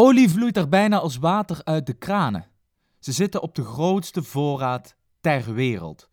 Olie 0.00 0.30
vloeit 0.30 0.56
er 0.56 0.68
bijna 0.68 0.98
als 0.98 1.16
water 1.16 1.60
uit 1.64 1.86
de 1.86 1.92
kranen. 1.92 2.46
Ze 2.98 3.12
zitten 3.12 3.42
op 3.42 3.54
de 3.54 3.64
grootste 3.64 4.22
voorraad 4.22 4.96
ter 5.20 5.54
wereld. 5.54 6.08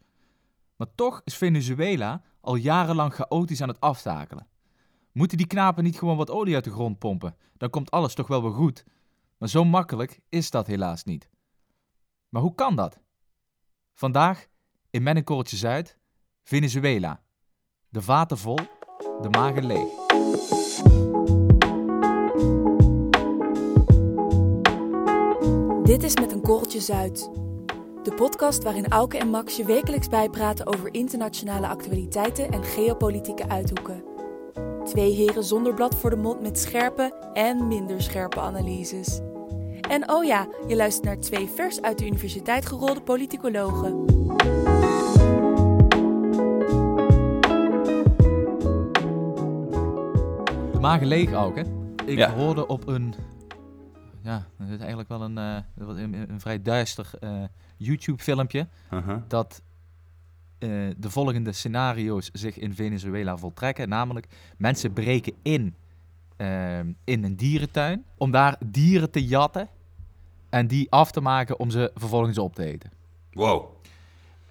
Maar 0.76 0.88
toch 0.96 1.22
is 1.24 1.38
Venezuela 1.38 2.22
al 2.42 2.56
jarenlang 2.56 3.14
chaotisch 3.14 3.62
aan 3.62 3.68
het 3.68 3.80
aftakelen. 3.80 4.48
Moeten 5.12 5.38
die 5.38 5.48
knapen 5.48 5.84
niet 5.84 5.98
gewoon 5.98 6.18
wat 6.18 6.30
olie 6.30 6.56
uit 6.56 6.64
de 6.64 6.72
grond 6.72 7.00
pompen? 7.00 7.36
Dan 7.58 7.70
komt 7.70 7.92
alles 7.92 8.14
toch 8.14 8.28
wel 8.28 8.42
weer 8.42 8.52
goed. 8.52 8.86
Maar 9.38 9.50
zo 9.50 9.66
makkelijk 9.66 10.20
is 10.30 10.50
dat 10.50 10.68
helaas 10.68 11.04
niet. 11.04 11.30
Maar 12.30 12.42
hoe 12.42 12.56
kan 12.56 12.76
dat? 12.76 13.00
Vandaag 13.94 14.48
in 14.90 15.04
Mennekorreltje 15.04 15.58
Zuid, 15.58 15.98
Venezuela. 16.44 17.22
De 17.90 18.02
vaten 18.02 18.38
vol, 18.38 18.60
de 19.22 19.30
magen 19.30 19.66
leeg. 19.66 20.25
Dit 25.96 26.04
is 26.04 26.16
Met 26.16 26.32
een 26.32 26.42
Korreltje 26.42 26.80
Zuid. 26.80 27.30
De 28.04 28.14
podcast 28.16 28.64
waarin 28.64 28.88
Auke 28.88 29.18
en 29.18 29.30
Max 29.30 29.58
je 29.58 29.66
wekelijks 29.66 30.10
bijpraten 30.10 30.68
over 30.68 30.94
internationale 30.94 31.68
actualiteiten 31.68 32.52
en 32.52 32.64
geopolitieke 32.64 33.50
uithoeken. 33.50 34.04
Twee 34.84 35.14
heren 35.14 35.44
zonder 35.44 35.74
blad 35.74 35.96
voor 35.96 36.10
de 36.10 36.16
mond 36.16 36.42
met 36.42 36.60
scherpe 36.60 37.30
en 37.34 37.68
minder 37.68 38.02
scherpe 38.02 38.40
analyses. 38.40 39.20
En 39.90 40.12
oh 40.12 40.24
ja, 40.24 40.48
je 40.68 40.76
luistert 40.76 41.06
naar 41.06 41.20
twee 41.20 41.48
vers 41.48 41.82
uit 41.82 41.98
de 41.98 42.06
universiteit 42.06 42.66
gerolde 42.66 43.02
politicologen. 43.02 44.06
De 50.72 50.80
magen 50.82 51.08
leeg 51.08 51.34
ook, 51.34 51.56
hè? 51.56 51.64
Ik 52.06 52.18
Ja. 52.18 52.34
hoorde 52.34 52.68
op 52.68 52.88
een... 52.88 53.16
Ja, 54.26 54.46
dat 54.58 54.70
is 54.70 54.78
eigenlijk 54.78 55.10
wel 55.10 55.22
een, 55.22 55.38
eh, 55.38 55.58
een, 55.98 56.30
een 56.30 56.40
vrij 56.40 56.62
duister 56.62 57.10
eh, 57.20 57.44
YouTube-filmpje... 57.78 58.68
Uh-huh. 58.94 59.18
dat 59.28 59.62
eh, 60.58 60.70
de 60.98 61.10
volgende 61.10 61.52
scenario's 61.52 62.30
zich 62.34 62.58
in 62.58 62.74
Venezuela 62.74 63.38
voltrekken. 63.38 63.90
Namelijk, 63.90 64.28
mensen 64.58 64.94
breken 64.94 65.34
in 65.42 65.76
in 67.04 67.24
een 67.24 67.36
dierentuin 67.36 68.06
om 68.18 68.32
daar 68.32 68.58
dieren 68.66 69.12
te 69.12 69.26
jatten 69.26 69.70
en 70.50 70.68
die 70.68 70.92
af 70.92 71.12
te 71.12 71.22
maken 71.22 71.60
om 71.60 71.70
ze 71.70 71.92
vervolgens 71.94 72.38
op 72.38 72.56
te 72.56 72.64
eten. 72.66 72.92
Wow. 73.32 73.66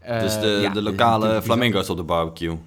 Dus 0.01 0.41
de, 0.41 0.59
ja, 0.63 0.71
de 0.73 0.83
lokale 0.83 1.43
flamingo's 1.43 1.89
op 1.89 1.97
de 1.97 2.03
barbecue. 2.03 2.59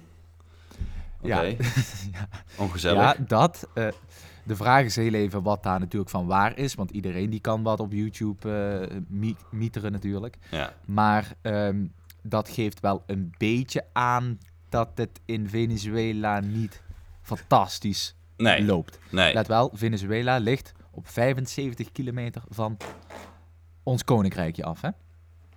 Oké. 1.20 1.56
Ja. 2.12 2.28
Ongezellig. 2.56 3.00
Ja, 3.00 3.16
dat. 3.26 3.68
De 4.48 4.56
vraag 4.56 4.84
is 4.84 4.96
heel 4.96 5.14
even 5.14 5.42
wat 5.42 5.62
daar 5.62 5.80
natuurlijk 5.80 6.10
van 6.10 6.26
waar 6.26 6.58
is. 6.58 6.74
Want 6.74 6.90
iedereen 6.90 7.30
die 7.30 7.40
kan 7.40 7.62
wat 7.62 7.80
op 7.80 7.92
YouTube 7.92 8.88
mi- 9.08 9.36
mieteren 9.50 9.92
natuurlijk. 9.92 10.36
Ja. 10.50 10.72
Maar 10.84 11.32
ehm, 11.42 11.86
dat 12.22 12.48
geeft 12.48 12.80
wel 12.80 13.02
een 13.06 13.34
beetje 13.38 13.84
aan 13.92 14.38
dat 14.68 14.88
het 14.94 15.20
in 15.24 15.48
Venezuela 15.48 16.40
niet 16.40 16.82
fantastisch 17.22 18.14
Nee. 18.36 18.64
loopt. 18.64 18.98
Nee. 19.10 19.34
Let 19.34 19.46
wel, 19.46 19.70
Venezuela 19.74 20.36
ligt 20.36 20.72
op 20.90 21.08
75 21.08 21.92
kilometer 21.92 22.42
van 22.48 22.76
ons 23.82 24.04
koninkrijkje 24.04 24.64
af, 24.64 24.80
hè? 24.80 24.88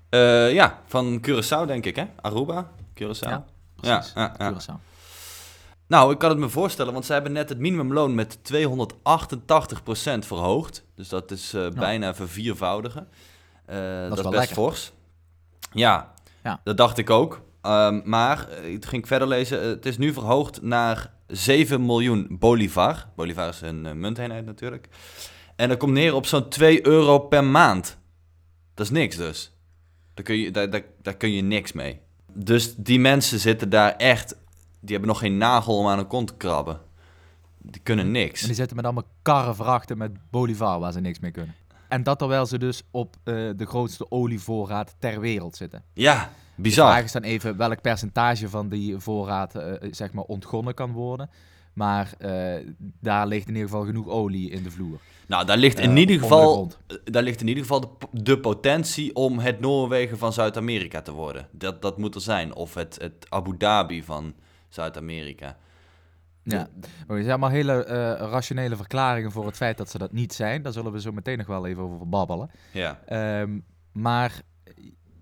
Eh, 0.09 0.53
ja, 0.53 0.81
van 0.85 1.21
Curaçao 1.27 1.65
denk 1.67 1.85
ik, 1.85 1.95
hè? 1.95 2.05
Aruba? 2.21 2.71
Curaçao? 2.93 3.29
Ja, 3.29 3.29
ja, 3.29 3.45
precies. 3.75 4.11
ja, 4.15 4.35
ja. 4.37 4.51
Curaçao. 4.53 4.79
Nou, 5.91 6.11
ik 6.11 6.17
kan 6.17 6.29
het 6.29 6.39
me 6.39 6.49
voorstellen, 6.49 6.93
want 6.93 7.05
ze 7.05 7.13
hebben 7.13 7.31
net 7.31 7.49
het 7.49 7.57
minimumloon 7.59 8.15
met 8.15 8.37
288% 8.43 10.25
verhoogd. 10.25 10.85
Dus 10.95 11.09
dat 11.09 11.31
is 11.31 11.53
eh, 11.53 11.69
bijna 11.69 12.15
verviervoudigen. 12.15 13.07
Eh, 13.65 13.77
dat 14.09 14.17
is 14.17 14.23
best 14.23 14.35
lekker. 14.35 14.55
fors. 14.55 14.91
Ja, 15.73 16.13
Ja. 16.43 16.61
dat 16.63 16.77
dacht 16.77 16.97
ik 16.97 17.09
ook. 17.09 17.41
Ehm, 17.61 18.01
maar, 18.03 18.49
eh, 18.49 18.73
het 18.73 18.85
ging 18.85 19.01
ik 19.01 19.07
verder 19.07 19.27
lezen, 19.27 19.67
het 19.67 19.85
is 19.85 19.97
nu 19.97 20.13
verhoogd 20.13 20.61
naar 20.61 21.13
7 21.27 21.85
miljoen 21.85 22.27
bolivar. 22.29 23.07
Bolivar 23.15 23.47
is 23.49 23.61
een 23.61 23.99
munteenheid 23.99 24.45
natuurlijk. 24.45 24.87
En 25.55 25.69
dat 25.69 25.77
komt 25.77 25.93
neer 25.93 26.13
op 26.13 26.25
zo'n 26.25 26.49
2 26.49 26.87
euro 26.87 27.19
per 27.19 27.43
maand. 27.43 27.97
Dat 28.73 28.85
is 28.85 28.91
niks 28.91 29.15
dus. 29.15 29.53
Daar 30.13 30.25
kun 30.25 30.35
je, 30.37 30.51
daar, 30.51 30.69
daar, 30.69 30.83
daar 31.01 31.17
kun 31.17 31.31
je 31.31 31.41
niks 31.41 31.71
mee. 31.71 31.99
Dus 32.33 32.75
die 32.75 32.99
mensen 32.99 33.39
zitten 33.39 33.69
daar 33.69 33.95
echt... 33.95 34.39
Die 34.81 34.91
hebben 34.91 35.07
nog 35.09 35.19
geen 35.19 35.37
nagel 35.37 35.77
om 35.77 35.87
aan 35.87 35.97
hun 35.97 36.07
kont 36.07 36.27
te 36.27 36.33
krabben. 36.35 36.79
Die 37.57 37.81
kunnen 37.83 38.11
niks. 38.11 38.41
En 38.41 38.47
die 38.47 38.55
zitten 38.55 38.75
met 38.75 38.85
allemaal 38.85 39.07
karren 39.21 39.55
vrachten 39.55 39.97
met 39.97 40.11
bolivar 40.29 40.79
waar 40.79 40.91
ze 40.91 40.99
niks 40.99 41.19
mee 41.19 41.31
kunnen. 41.31 41.55
En 41.87 42.03
dat 42.03 42.19
terwijl 42.19 42.45
ze 42.45 42.57
dus 42.57 42.83
op 42.91 43.15
eh, 43.23 43.33
de 43.55 43.65
grootste 43.65 44.11
olievoorraad 44.11 44.95
ter 44.99 45.19
wereld 45.19 45.55
zitten. 45.55 45.83
Ja, 45.93 46.13
De 46.13 46.71
vraag 46.71 46.95
bizar. 46.95 47.03
is 47.03 47.11
dan 47.11 47.21
even 47.21 47.57
welk 47.57 47.81
percentage 47.81 48.49
van 48.49 48.69
die 48.69 48.97
voorraad 48.97 49.55
eh, 49.55 49.73
zeg 49.91 50.13
maar 50.13 50.23
ontgonnen 50.23 50.73
kan 50.73 50.91
worden. 50.91 51.29
Maar 51.73 52.13
daar 52.99 53.27
ligt 53.27 53.47
in 53.47 53.53
ieder 53.55 53.69
geval 53.69 53.85
genoeg 53.85 54.07
olie 54.07 54.49
in 54.49 54.63
de 54.63 54.71
vloer. 54.71 54.99
Nou, 55.27 55.45
daar 55.45 55.57
ligt 55.57 55.79
in 55.79 55.97
ieder 55.97 56.19
geval... 56.19 56.71
Daar 57.03 57.23
ligt 57.23 57.41
in 57.41 57.47
ieder 57.47 57.63
geval 57.63 57.79
de, 57.79 57.87
de 58.11 58.39
potentie 58.39 59.15
om 59.15 59.39
het 59.39 59.59
Noorwegen 59.59 60.17
van 60.17 60.33
Zuid-Amerika 60.33 61.01
te 61.01 61.11
worden. 61.11 61.47
Dat, 61.51 61.81
dat 61.81 61.97
moet 61.97 62.15
er 62.15 62.21
zijn. 62.21 62.55
Of 62.55 62.73
het, 62.73 62.97
het 63.01 63.25
Abu 63.29 63.57
Dhabi 63.57 64.03
van 64.03 64.33
Zuid-Amerika. 64.73 65.57
Ja, 66.43 66.67
maar 67.07 67.17
er 67.17 67.23
zijn 67.23 67.29
allemaal 67.29 67.49
hele 67.49 67.83
eh, 67.83 67.95
rationele 68.29 68.75
verklaringen 68.75 69.31
voor 69.31 69.45
het 69.45 69.55
feit 69.55 69.77
dat 69.77 69.89
ze 69.89 69.97
dat 69.97 70.11
niet 70.11 70.33
zijn. 70.33 70.61
Daar 70.61 70.71
zullen 70.73 70.91
we 70.91 71.01
zo 71.01 71.11
meteen 71.11 71.37
nog 71.37 71.47
wel 71.47 71.65
even 71.65 71.83
over 71.83 72.09
babbelen. 72.09 72.49
Ja. 72.73 72.99
Ehm, 73.05 73.59
maar 73.91 74.41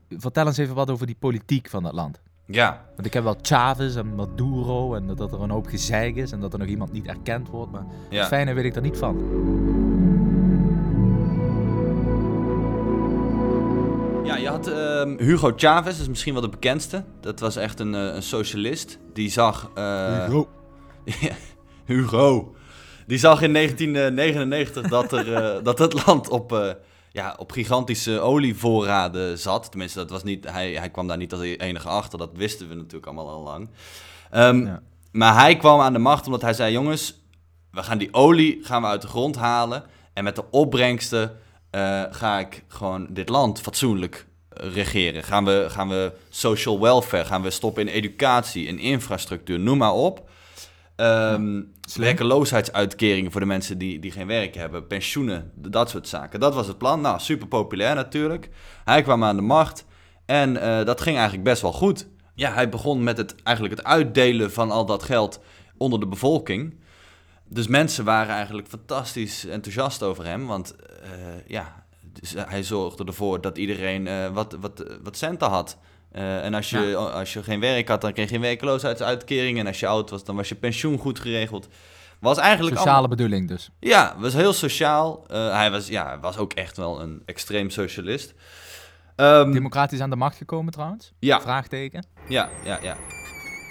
vertel 0.10 0.46
eens 0.48 0.58
even 0.58 0.76
wat 0.76 0.90
over 0.90 1.06
die 1.06 1.16
politiek 1.20 1.70
van 1.70 1.84
dat 1.84 1.94
land. 1.94 2.22
Ja. 2.46 2.86
Want 2.96 3.08
ik 3.08 3.14
heb 3.14 3.24
wel 3.24 3.36
Chavez 3.42 3.96
en 3.96 4.16
Maduro 4.16 4.96
en 4.96 5.08
dat 5.16 5.32
er 5.34 5.42
een 5.42 5.50
hoop 5.50 5.68
gezeik 5.68 6.16
is 6.16 6.32
en 6.32 6.40
dat 6.40 6.54
er 6.54 6.60
nog 6.60 6.68
iemand 6.68 6.92
niet 6.92 7.06
erkend 7.08 7.50
wordt. 7.50 7.72
Maar 7.72 7.86
Ja. 8.10 8.18
het 8.20 8.28
fijne 8.28 8.54
weet 8.54 8.66
ik 8.66 8.76
er 8.76 8.82
niet 8.82 8.98
van. 8.98 9.16
Ehm, 15.00 15.18
Hugo 15.18 15.54
Chavez, 15.56 16.00
is 16.00 16.08
misschien 16.08 16.34
wel 16.34 16.42
de 16.42 16.50
bekendste. 16.50 17.04
Dat 17.22 17.40
was 17.40 17.56
echt 17.56 17.80
een, 17.80 17.96
eh, 17.96 18.14
een 18.16 18.24
socialist. 18.24 19.00
Die 19.14 19.30
zag... 19.30 19.70
eh, 19.76 20.42
Ja, 21.20 21.36
Hugo. 21.86 22.56
Die 23.08 23.18
zag 23.18 23.42
in 23.42 23.54
1999 23.54 24.88
dat, 24.90 25.12
er, 25.12 25.34
eh, 25.34 25.64
dat 25.64 25.80
het 25.80 26.06
land 26.06 26.30
op, 26.30 26.78
ja, 27.12 27.36
op 27.38 27.52
gigantische 27.52 28.20
olievoorraden 28.20 29.40
zat. 29.40 29.70
Tenminste, 29.70 30.00
dat 30.00 30.10
was 30.10 30.24
niet, 30.24 30.50
hij, 30.50 30.72
hij 30.74 30.90
kwam 30.90 31.08
daar 31.08 31.18
niet 31.18 31.34
als 31.34 31.42
enige 31.42 31.88
achter. 31.90 32.20
Dat 32.20 32.32
wisten 32.34 32.70
we 32.70 32.76
natuurlijk 32.76 33.06
allemaal 33.06 33.30
al 33.30 33.44
lang. 33.44 33.70
Ehm, 34.32 34.66
Ja. 34.66 34.82
Maar 35.12 35.34
hij 35.34 35.58
kwam 35.58 35.80
aan 35.80 35.94
de 35.94 36.00
macht 36.00 36.26
omdat 36.26 36.42
hij 36.42 36.54
zei... 36.54 36.72
jongens, 36.72 37.24
we 37.72 37.84
gaan 37.84 37.98
die 37.98 38.14
olie 38.14 38.60
gaan 38.62 38.82
we 38.82 38.88
uit 38.88 39.02
de 39.02 39.08
grond 39.08 39.36
halen... 39.36 39.84
en 40.14 40.24
met 40.24 40.36
de 40.36 40.50
opbrengsten 40.52 41.38
ga 42.12 42.40
ik 42.40 42.64
gewoon 42.68 43.08
dit 43.10 43.30
land 43.30 43.62
fatsoenlijk 43.62 44.28
regeren. 44.60 45.24
Gaan 45.24 45.46
we, 45.46 45.66
gaan 45.70 45.90
we 45.90 46.12
social 46.30 46.80
welfare, 46.80 47.26
gaan 47.26 47.42
we 47.42 47.50
stoppen 47.50 47.88
in 47.88 47.94
educatie, 47.94 48.68
in 48.68 48.80
infrastructuur, 48.80 49.60
noem 49.60 49.78
maar 49.78 49.94
op. 49.94 50.30
Ehm 50.96 51.62
werkeloosheidsuitkeringen 51.96 53.32
voor 53.32 53.42
de 53.42 53.48
mensen 53.48 53.78
die, 53.78 54.00
die 54.00 54.12
geen 54.12 54.28
werk 54.28 54.56
hebben, 54.56 54.88
pensioenen, 54.88 55.52
dat 55.56 55.90
soort 55.90 56.08
zaken. 56.08 56.40
Dat 56.40 56.54
was 56.54 56.68
het 56.68 56.78
plan. 56.78 57.02
Nou, 57.02 57.20
super 57.20 57.48
populair 57.48 57.96
natuurlijk. 57.96 58.50
Hij 58.86 59.02
kwam 59.02 59.24
aan 59.24 59.36
de 59.36 59.42
macht 59.42 59.86
en 60.26 60.58
eh, 60.58 60.86
dat 60.86 61.02
ging 61.02 61.16
eigenlijk 61.16 61.46
best 61.46 61.62
wel 61.62 61.74
goed. 61.74 62.08
Ja, 62.36 62.54
hij 62.54 62.70
begon 62.70 63.04
met 63.04 63.18
het, 63.18 63.36
eigenlijk 63.44 63.78
het 63.78 63.86
uitdelen 63.86 64.52
van 64.52 64.72
al 64.72 64.86
dat 64.86 65.04
geld 65.04 65.40
onder 65.78 66.00
de 66.00 66.08
bevolking. 66.08 66.80
Dus 67.48 67.68
mensen 67.68 68.06
waren 68.06 68.36
eigenlijk 68.36 68.68
fantastisch 68.68 69.46
enthousiast 69.46 70.04
over 70.04 70.26
hem, 70.26 70.48
want 70.48 70.76
eh, 70.76 71.10
ja, 71.48 71.86
dus 72.14 72.34
hij 72.38 72.64
zorgde 72.64 73.04
ervoor 73.04 73.42
dat 73.42 73.58
iedereen 73.58 74.08
eh, 74.08 74.28
wat, 74.34 74.58
wat, 74.60 74.84
wat 75.04 75.18
centen 75.18 75.50
had. 75.50 75.78
Eh, 76.12 76.46
en 76.46 76.54
als 76.54 76.70
je, 76.70 76.80
Ja. 76.80 76.96
als 76.96 77.34
je 77.34 77.44
geen 77.44 77.60
werk 77.60 77.88
had, 77.88 78.02
dan 78.02 78.14
kreeg 78.14 78.30
je 78.30 78.40
werkloosheidsuitkering. 78.40 79.60
En 79.60 79.68
als 79.68 79.80
je 79.80 79.88
oud 79.88 80.10
was, 80.10 80.24
dan 80.24 80.36
was 80.36 80.50
je 80.50 80.56
pensioen 80.56 80.98
goed 80.98 81.20
geregeld. 81.20 81.68
Was 82.20 82.38
eigenlijk 82.38 82.76
Sociale 82.76 82.98
allemaal- 82.98 83.16
bedoeling 83.18 83.48
dus. 83.48 83.70
ja, 83.80 84.16
was 84.18 84.34
heel 84.34 84.54
sociaal. 84.54 85.24
Eh, 85.28 85.52
hij 85.54 85.72
was, 85.72 85.88
ja, 85.88 86.20
was 86.20 86.38
ook 86.38 86.54
echt 86.54 86.78
wel 86.78 87.02
een 87.02 87.22
extreem 87.26 87.70
socialist. 87.70 88.34
Ehm, 89.16 89.52
Democratisch 89.52 90.00
aan 90.00 90.10
de 90.10 90.16
macht 90.16 90.38
gekomen 90.38 90.74
trouwens? 90.74 91.12
ja, 91.20 91.42
Vraagteken. 91.42 92.06
ja, 92.28 92.50
ja, 92.64 92.80
ja. 92.82 92.96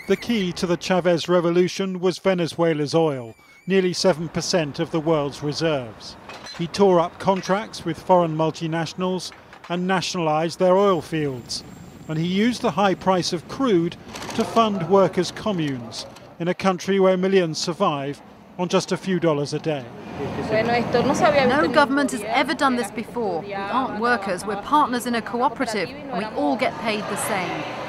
The 0.06 0.16
key 0.16 0.52
to 0.52 0.66
the 0.66 0.76
Chavez 0.78 1.26
revolution 1.26 1.98
was 1.98 2.18
Venezuela's 2.18 2.94
oil, 2.94 3.34
nearly 3.68 3.92
7% 3.92 4.78
of 4.78 4.90
the 4.90 4.98
world's 4.98 5.42
reserves. 5.42 6.16
He 6.56 6.66
tore 6.66 6.98
up 6.98 7.18
contracts 7.18 7.84
with 7.84 8.00
foreign 8.00 8.34
multinationals 8.34 9.30
and 9.68 9.86
nationalized 9.86 10.58
their 10.58 10.74
oil 10.74 11.02
fields. 11.02 11.62
And 12.08 12.18
he 12.18 12.26
used 12.26 12.62
the 12.62 12.70
high 12.70 12.94
price 12.94 13.34
of 13.34 13.46
crude 13.46 13.94
to 14.36 14.42
fund 14.42 14.88
workers' 14.88 15.30
communes 15.30 16.06
in 16.40 16.48
a 16.48 16.54
country 16.54 16.98
where 16.98 17.18
millions 17.18 17.58
survive 17.58 18.22
on 18.58 18.68
just 18.68 18.90
a 18.90 18.96
few 18.96 19.20
dollars 19.20 19.52
a 19.52 19.58
day. 19.58 19.84
No 20.50 21.68
government 21.68 22.12
has 22.12 22.22
ever 22.22 22.54
done 22.54 22.76
this 22.76 22.90
before. 22.90 23.42
We 23.42 23.52
aren't 23.52 24.00
workers, 24.00 24.46
we're 24.46 24.62
partners 24.62 25.06
in 25.06 25.14
a 25.14 25.22
cooperative, 25.22 25.90
and 25.90 26.18
we 26.18 26.24
all 26.24 26.56
get 26.56 26.72
paid 26.78 27.02
the 27.02 27.16
same. 27.16 27.87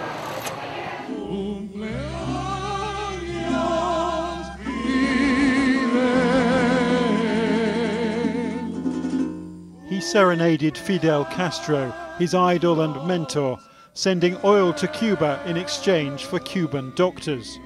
Serenaded 10.11 10.75
Fidel 10.75 11.23
Castro, 11.25 11.93
his 12.17 12.33
idol 12.33 12.81
and 12.81 13.05
mentor, 13.07 13.59
sending 13.93 14.35
oil 14.43 14.73
to 14.73 14.87
Cuba 14.87 15.39
in 15.45 15.55
exchange 15.55 16.25
for 16.25 16.39
Cuban 16.39 16.91
doctors. 16.95 17.59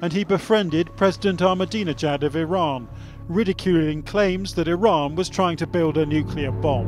And 0.00 0.12
he 0.12 0.22
befriended 0.24 0.94
President 0.96 1.40
Ahmadinejad 1.40 2.22
of 2.22 2.36
Iran, 2.36 2.86
ridiculing 3.28 4.04
claims 4.04 4.54
that 4.54 4.68
Iran 4.68 5.16
was 5.16 5.28
trying 5.28 5.56
to 5.56 5.66
build 5.66 5.98
a 5.98 6.06
nuclear 6.06 6.52
bomb. 6.52 6.86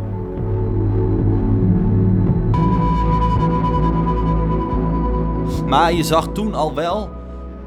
Maar 5.67 5.93
je 5.93 6.03
zag 6.05 6.29
toen 6.33 6.55
al 6.55 6.75
wel 6.75 7.11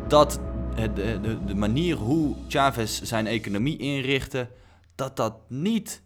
dat 0.07 0.39
het- 0.75 0.95
de, 0.95 1.19
de, 1.21 1.45
de 1.45 1.55
manier 1.55 1.95
hoe 1.95 2.35
Chavez 2.47 3.01
zijn 3.01 3.27
economie 3.27 3.77
inrichtte, 3.77 4.47
dat 4.95 5.15
dat 5.17 5.33
niet 5.47 6.01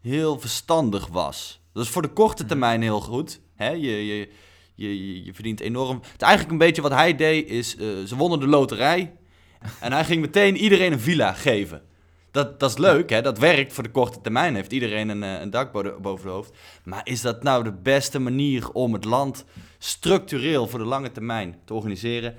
heel 0.00 0.40
verstandig 0.40 1.06
was. 1.06 1.60
Dat 1.72 1.84
is 1.84 1.90
voor 1.90 2.02
de 2.02 2.08
korte 2.12 2.44
termijn 2.44 2.82
heel 2.82 3.00
goed. 3.00 3.40
Hè? 3.56 3.68
Je, 3.70 4.06
je, 4.06 4.28
je, 4.74 5.24
je- 5.24 5.34
verdient 5.34 5.60
enorm. 5.60 6.00
Het 6.12 6.22
eigenlijk 6.22 6.52
een 6.52 6.58
beetje 6.66 6.82
wat 6.82 6.90
hij 6.92 7.16
deed, 7.16 7.48
is 7.48 7.76
eh, 7.76 7.86
ze 8.06 8.16
wonnen 8.16 8.40
de 8.40 8.46
loterij. 8.46 9.12
En 9.80 9.92
hij 9.92 10.04
ging 10.04 10.20
meteen 10.20 10.56
iedereen 10.56 10.92
een 10.92 11.00
villa 11.00 11.32
geven. 11.32 11.82
Dat, 12.30 12.60
dat 12.60 12.70
is 12.70 12.76
leuk, 12.76 13.10
hè? 13.10 13.22
dat 13.22 13.38
werkt 13.38 13.72
voor 13.72 13.82
de 13.82 13.90
korte 13.90 14.20
termijn. 14.20 14.54
Heeft 14.54 14.72
iedereen 14.72 15.08
een, 15.08 15.22
eh, 15.22 15.40
een 15.40 15.50
dak 15.50 15.72
bo- 15.72 16.00
boven 16.00 16.26
de 16.26 16.32
hoofd. 16.32 16.52
Maar 16.84 17.00
is 17.04 17.20
dat 17.20 17.42
nou 17.42 17.64
de 17.64 17.72
beste 17.72 18.18
manier 18.18 18.70
om 18.70 18.92
het 18.92 19.04
land 19.04 19.44
structureel 19.78 20.66
voor 20.68 20.78
de 20.78 20.84
lange 20.84 21.12
termijn 21.12 21.56
te 21.64 21.74
organiseren? 21.74 22.34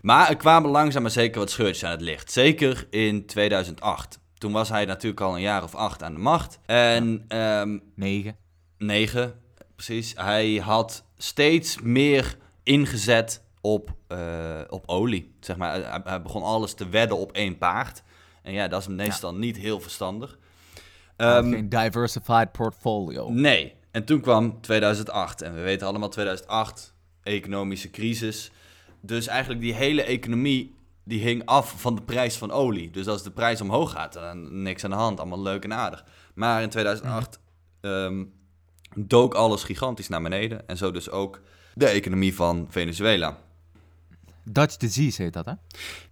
Maar 0.00 0.28
er 0.28 0.36
kwamen 0.36 0.70
langzaam 0.70 1.02
maar 1.02 1.10
zeker 1.10 1.38
wat 1.38 1.50
scheurtjes 1.50 1.84
aan 1.84 1.90
het 1.90 2.00
licht. 2.00 2.32
Zeker 2.32 2.86
in 2.90 3.26
2008. 3.26 4.18
Toen 4.38 4.52
was 4.52 4.68
hij 4.68 4.84
natuurlijk 4.84 5.20
al 5.20 5.34
een 5.34 5.40
jaar 5.40 5.62
of 5.62 5.74
acht 5.74 6.02
aan 6.02 6.14
de 6.14 6.20
macht. 6.20 6.58
En 6.66 7.24
ehm, 7.28 7.78
Negen. 7.94 8.36
negen, 8.78 9.40
precies. 9.74 10.14
Hij 10.16 10.56
had 10.56 11.04
steeds 11.16 11.80
meer 11.80 12.36
ingezet 12.62 13.42
op, 13.60 13.94
eh, 14.06 14.60
op 14.68 14.88
olie. 14.88 15.34
Zeg 15.40 15.56
maar, 15.56 15.82
hij, 15.82 16.00
hij 16.04 16.22
begon 16.22 16.42
alles 16.42 16.74
te 16.74 16.88
wedden 16.88 17.16
op 17.16 17.32
één 17.32 17.58
paard. 17.58 18.02
En 18.42 18.52
ja, 18.52 18.68
dat 18.68 18.80
is 18.80 18.88
meestal 18.88 19.34
niet 19.34 19.56
heel 19.56 19.80
verstandig. 19.80 20.38
Ehm, 21.16 21.50
geen 21.50 21.68
diversified 21.68 22.52
portfolio. 22.52 23.30
Nee. 23.30 23.74
En 23.90 24.04
toen 24.04 24.20
kwam 24.20 24.60
2008. 24.60 25.42
En 25.42 25.54
we 25.54 25.60
weten 25.60 25.86
allemaal 25.86 26.08
2008, 26.08 26.94
economische 27.22 27.90
crisis. 27.90 28.50
Dus 29.00 29.26
eigenlijk 29.26 29.60
die 29.60 29.74
hele 29.74 30.02
economie 30.02 30.74
die 31.08 31.20
hing 31.20 31.44
af 31.44 31.80
van 31.80 31.94
de 31.94 32.02
prijs 32.02 32.36
van 32.36 32.50
olie. 32.50 32.90
Dus 32.90 33.06
als 33.06 33.22
de 33.22 33.30
prijs 33.30 33.60
omhoog 33.60 33.90
gaat, 33.90 34.12
dan 34.12 34.62
niks 34.62 34.84
aan 34.84 34.90
de 34.90 34.96
hand. 34.96 35.18
Allemaal 35.20 35.42
leuk 35.42 35.64
en 35.64 35.72
aardig. 35.72 36.04
Maar 36.34 36.62
in 36.62 36.68
2008 36.68 37.40
ehm, 37.80 38.24
dook 38.96 39.34
alles 39.34 39.62
gigantisch 39.64 40.08
naar 40.08 40.22
beneden. 40.22 40.68
En 40.68 40.76
zo 40.76 40.90
dus 40.90 41.10
ook 41.10 41.40
de 41.74 41.86
economie 41.86 42.34
van 42.34 42.66
Venezuela. 42.70 43.38
Dutch 44.44 44.76
disease 44.76 45.22
heet 45.22 45.32
dat, 45.32 45.44
hè? 45.44 45.52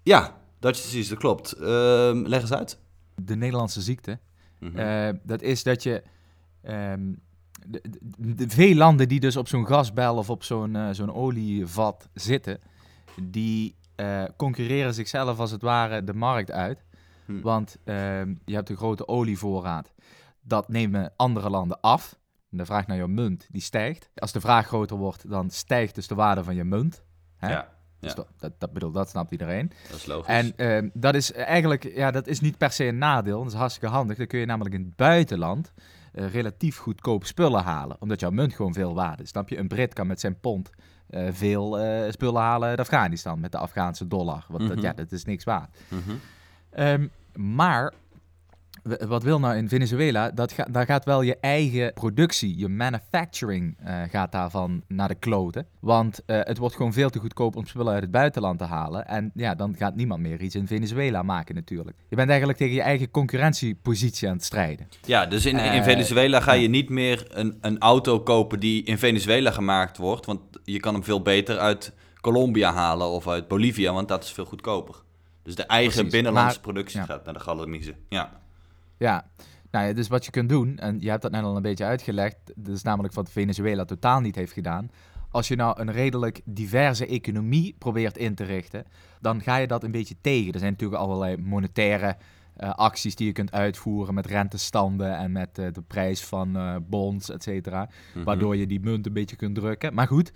Ja, 0.03 0.37
is 0.61 0.81
precies, 0.81 1.09
dat 1.09 1.19
klopt. 1.19 1.53
Ehm, 1.53 2.23
leg 2.27 2.41
eens 2.41 2.53
uit. 2.53 2.79
De 3.15 3.37
Nederlandse 3.37 3.81
ziekte. 3.81 4.19
Mhm. 4.61 4.79
Eh, 4.79 5.09
dat 5.23 5.43
is 5.43 5.63
dat 5.63 5.83
je... 5.83 6.03
ehm, 6.63 7.13
de, 7.67 7.83
de- 8.01 8.35
de- 8.35 8.49
veel 8.49 8.75
landen 8.75 9.09
die 9.09 9.21
dus 9.21 9.37
op 9.37 9.49
zo'n 9.49 9.67
gasbel 9.67 10.17
of 10.17 10.31
op 10.31 10.43
zo'n 10.45 10.77
eh, 10.77 10.89
zo'n 10.91 11.15
olievat 11.15 12.09
zitten, 12.15 12.59
die 13.23 13.75
eh, 13.97 14.25
concurreren 14.37 14.95
zichzelf 14.95 15.39
als 15.39 15.51
het 15.51 15.63
ware 15.63 16.05
de 16.05 16.15
markt 16.15 16.51
uit. 16.51 16.85
Hm. 17.27 17.41
Want 17.41 17.77
ehm, 17.85 18.35
je 18.45 18.55
hebt 18.55 18.69
een 18.71 18.77
grote 18.77 19.09
olievoorraad. 19.09 19.93
Dat 20.41 20.69
nemen 20.69 21.13
andere 21.17 21.51
landen 21.51 21.81
af. 21.81 22.19
En 22.51 22.59
de 22.59 22.65
vraag 22.65 22.87
naar 22.87 22.97
jouw 22.97 23.07
munt, 23.07 23.49
die 23.51 23.63
stijgt. 23.63 24.11
Als 24.15 24.33
de 24.33 24.41
vraag 24.41 24.67
groter 24.67 24.97
wordt, 24.97 25.31
dan 25.31 25.51
stijgt 25.51 25.95
dus 25.95 26.07
de 26.07 26.15
waarde 26.15 26.45
van 26.45 26.55
je 26.55 26.65
munt. 26.65 27.03
Hè? 27.37 27.51
Ja, 27.51 27.69
Dus 28.01 28.11
ja. 28.11 28.17
dat, 28.17 28.29
dat, 28.37 28.53
dat 28.59 28.73
bedoel, 28.73 28.91
dat 28.91 29.09
snapt 29.09 29.31
iedereen. 29.31 29.73
dat 29.89 29.97
is 29.97 30.07
logisch. 30.07 30.35
En 30.35 30.57
ehm, 30.57 30.89
dat 30.93 31.15
is 31.15 31.33
eigenlijk, 31.33 31.95
ja, 31.95 32.11
dat 32.11 32.27
is 32.27 32.41
niet 32.41 32.59
per 32.59 32.71
se 32.71 32.85
een 32.85 32.99
nadeel. 32.99 33.43
Dat 33.43 33.53
is 33.53 33.59
hartstikke 33.59 33.95
handig. 33.95 34.17
Dan 34.17 34.27
kun 34.27 34.39
je 34.39 34.47
namelijk 34.47 34.75
in 34.75 34.85
het 34.85 34.97
buitenland 34.97 35.73
eh, 36.13 36.31
relatief 36.33 36.77
goedkoop 36.77 37.25
spullen 37.25 37.63
halen. 37.63 37.97
Omdat 38.01 38.21
jouw 38.21 38.31
munt 38.31 38.55
gewoon 38.55 38.75
veel 38.75 38.95
waard 38.95 39.21
is. 39.21 39.29
Snap 39.29 39.49
je? 39.49 39.59
Een 39.59 39.69
Brit 39.69 39.93
kan 39.93 40.07
met 40.07 40.21
zijn 40.21 40.41
pond 40.41 40.71
eh, 41.11 41.27
veel 41.31 41.79
eh, 41.81 42.11
spullen 42.13 42.41
halen 42.43 42.69
uit 42.69 42.81
Afghanistan 42.81 43.41
met 43.41 43.53
de 43.53 43.59
Afghaanse 43.59 44.07
dollar. 44.09 44.45
Want 44.49 44.67
dat, 44.69 44.77
Mhm. 44.77 44.85
ja, 44.87 44.93
dat 44.93 45.13
is 45.13 45.25
niks 45.25 45.45
waard. 45.45 45.77
Mhm. 45.89 46.01
Ehm, 46.71 47.07
maar 47.35 47.93
wat 49.07 49.23
wil 49.23 49.39
nou 49.41 49.57
in 49.57 49.69
Venezuela? 49.69 50.31
Dat 50.31 50.53
ga, 50.53 50.65
daar 50.71 50.87
gaat 50.87 51.05
wel 51.05 51.23
je 51.23 51.37
eigen 51.41 51.93
productie, 51.93 52.59
je 52.59 52.69
manufacturing 52.69 53.77
eh, 53.85 54.03
gaat 54.11 54.33
daarvan 54.33 54.83
naar 54.89 55.09
de 55.09 55.15
kloten. 55.15 55.67
Want 55.81 56.21
eh, 56.27 56.39
het 56.43 56.59
wordt 56.59 56.77
gewoon 56.77 56.93
veel 56.93 57.11
te 57.11 57.19
goedkoop 57.19 57.57
om 57.57 57.67
spullen 57.67 57.93
uit 57.93 58.03
het 58.03 58.11
buitenland 58.11 58.59
te 58.59 58.65
halen. 58.65 59.07
En 59.07 59.31
ja, 59.35 59.55
dan 59.55 59.75
gaat 59.79 59.95
niemand 59.97 60.21
meer 60.21 60.41
iets 60.41 60.55
in 60.55 60.67
Venezuela 60.67 61.23
maken 61.23 61.55
natuurlijk. 61.55 61.97
Je 62.09 62.17
bent 62.17 62.29
eigenlijk 62.29 62.59
tegen 62.59 62.75
je 62.75 62.83
eigen 62.83 63.11
concurrentiepositie 63.11 64.29
aan 64.29 64.35
het 64.35 64.45
strijden. 64.45 64.89
Ja, 65.05 65.27
dus 65.27 65.47
in, 65.47 65.59
in 65.59 65.59
Eh, 65.59 65.83
Venezuela 65.83 66.41
ga 66.41 66.53
je 66.53 66.63
ja. 66.63 66.69
niet 66.69 66.89
meer 66.89 67.27
een, 67.29 67.59
een 67.61 67.79
auto 67.79 68.21
kopen 68.21 68.61
die 68.61 68.83
in 68.85 68.99
Venezuela 68.99 69.51
gemaakt 69.51 69.97
wordt. 69.97 70.27
Want 70.27 70.41
je 70.65 70.81
kan 70.81 70.95
hem 70.95 71.05
veel 71.05 71.23
beter 71.23 71.59
uit 71.59 71.93
Colombia 72.21 72.73
halen 72.73 73.07
of 73.09 73.29
uit 73.29 73.49
Bolivia, 73.49 73.93
want 73.93 74.09
dat 74.09 74.25
is 74.25 74.33
veel 74.33 74.45
goedkoper. 74.45 74.95
Dus 75.43 75.55
de 75.55 75.63
eigen 75.67 75.93
Precies, 75.95 76.13
binnenlandse 76.13 76.55
maar- 76.55 76.63
productie 76.73 76.99
ja. 77.01 77.05
gaat 77.05 77.25
naar 77.25 77.35
de 77.35 77.41
galamiezen. 77.41 77.95
Ja. 78.09 78.41
Ja, 78.99 79.31
nou 79.71 79.87
ja, 79.87 79.93
dus 79.93 80.09
wat 80.09 80.25
je 80.25 80.31
kunt 80.31 80.49
doen, 80.49 80.79
en 80.79 81.01
je 81.01 81.11
hebt 81.11 81.23
dat 81.23 81.31
net 81.31 81.43
al 81.43 81.57
een 81.57 81.63
beetje 81.63 81.85
uitgelegd, 81.85 82.37
dat 82.55 82.75
is 82.75 82.83
namelijk 82.83 83.15
wat 83.15 83.31
Venezuela 83.31 83.85
totaal 83.85 84.21
niet 84.21 84.35
heeft 84.35 84.53
gedaan. 84.53 84.91
Als 85.31 85.49
je 85.49 85.57
nou 85.57 85.81
een 85.81 85.93
redelijk 85.93 86.41
diverse 86.45 87.07
economie 87.07 87.75
probeert 87.79 88.19
in 88.19 88.35
te 88.35 88.45
richten, 88.45 88.85
dan 89.21 89.43
ga 89.43 89.57
je 89.57 89.67
dat 89.67 89.85
een 89.85 89.91
beetje 89.91 90.17
tegen. 90.21 90.53
Er 90.53 90.59
zijn 90.59 90.73
natuurlijk 90.73 91.01
allerlei 91.01 91.37
monetaire 91.37 92.17
eh, 92.57 92.71
acties 92.71 93.15
die 93.15 93.27
je 93.27 93.33
kunt 93.33 93.53
uitvoeren 93.53 94.15
met 94.15 94.27
rentestanden 94.27 95.17
en 95.17 95.33
met 95.33 95.59
eh, 95.59 95.67
de 95.73 95.83
prijs 95.83 96.25
van 96.25 96.57
eh, 96.57 96.77
bonds, 96.89 97.31
et 97.31 97.43
cetera. 97.43 97.89
Mhm. 98.15 98.25
Waardoor 98.25 98.57
je 98.57 98.67
die 98.67 98.81
munt 98.81 99.07
een 99.07 99.13
beetje 99.13 99.37
kunt 99.37 99.55
drukken. 99.55 99.95
Maar 99.95 100.07
goed, 100.07 100.33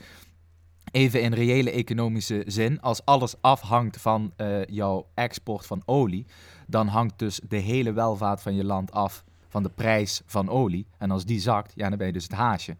even 0.92 1.22
in 1.22 1.32
reële 1.32 1.70
economische 1.70 2.42
zin, 2.46 2.80
als 2.80 3.04
alles 3.04 3.34
afhangt 3.40 4.00
van 4.00 4.32
jouw 4.66 5.06
export 5.14 5.66
van 5.66 5.82
olie, 5.84 6.26
dan 6.70 6.86
hangt 6.86 7.18
dus 7.18 7.40
de 7.48 7.56
hele 7.56 7.92
welvaart 7.92 8.42
van 8.42 8.54
je 8.54 8.64
land 8.64 8.92
af 8.92 9.24
van 9.48 9.62
de 9.62 9.70
prijs 9.70 10.22
van 10.26 10.48
olie. 10.48 10.86
En 10.98 11.10
als 11.10 11.24
die 11.24 11.40
zakt, 11.40 11.72
ja, 11.74 11.88
dan 11.88 11.98
ben 11.98 12.06
je 12.06 12.12
dus 12.12 12.22
het 12.22 12.32
haasje. 12.32 12.76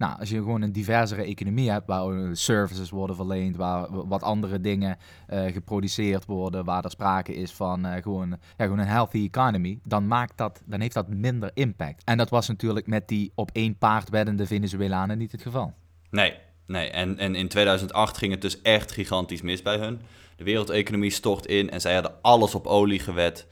Nou, 0.00 0.18
als 0.18 0.28
je 0.28 0.36
gewoon 0.36 0.62
een 0.62 0.72
diversere 0.72 1.22
economie 1.22 1.70
hebt, 1.70 1.86
waar 1.86 2.36
services 2.36 2.90
worden 2.90 3.16
verleend, 3.16 3.56
waar 3.56 4.06
wat 4.08 4.22
andere 4.22 4.60
dingen 4.60 4.98
eh, 5.26 5.52
geproduceerd 5.52 6.24
worden, 6.24 6.64
waar 6.64 6.84
er 6.84 6.90
sprake 6.90 7.34
is 7.34 7.52
van 7.52 7.86
eh, 7.86 8.02
gewoon, 8.02 8.28
ja, 8.28 8.64
gewoon 8.64 8.78
een 8.78 8.86
healthy 8.86 9.24
economy, 9.24 9.78
dan, 9.84 10.06
maakt 10.06 10.36
dat, 10.36 10.62
dan 10.66 10.80
heeft 10.80 10.94
dat 10.94 11.08
minder 11.08 11.50
impact. 11.54 12.04
En 12.04 12.16
dat 12.16 12.30
was 12.30 12.48
natuurlijk 12.48 12.86
met 12.86 13.08
die 13.08 13.32
op 13.34 13.50
één 13.52 13.76
paard 13.78 14.08
weddende 14.08 14.46
Venezuelanen 14.46 15.18
niet 15.18 15.32
het 15.32 15.42
geval. 15.42 15.74
Nee, 16.10 16.34
nee. 16.66 16.90
En, 16.90 17.18
en 17.18 17.34
in 17.34 17.48
2008 17.48 18.18
ging 18.18 18.32
het 18.32 18.42
dus 18.42 18.62
echt 18.62 18.92
gigantisch 18.92 19.42
mis 19.42 19.62
bij 19.62 19.76
hun. 19.76 20.00
De 20.40 20.46
wereldeconomie 20.46 21.10
stort 21.10 21.46
in 21.46 21.70
en 21.70 21.80
zij 21.80 21.94
hadden 21.94 22.12
alles 22.22 22.54
op 22.54 22.66
olie 22.66 22.98
gewet. 22.98 23.46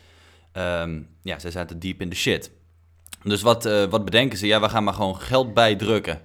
Ehm, 0.52 1.02
ja, 1.23 1.38
zij 1.38 1.50
zaten 1.50 1.78
diep 1.78 2.00
in 2.00 2.09
de 2.09 2.14
shit. 2.14 2.50
Dus 3.23 3.42
wat, 3.42 3.66
eh, 3.66 3.85
wat 3.85 4.04
bedenken 4.04 4.38
ze? 4.38 4.47
Ja, 4.47 4.61
we 4.61 4.68
gaan 4.68 4.85
maar 4.85 4.95
gewoon 4.95 5.21
geld 5.21 5.54
bijdrukken. 5.54 6.21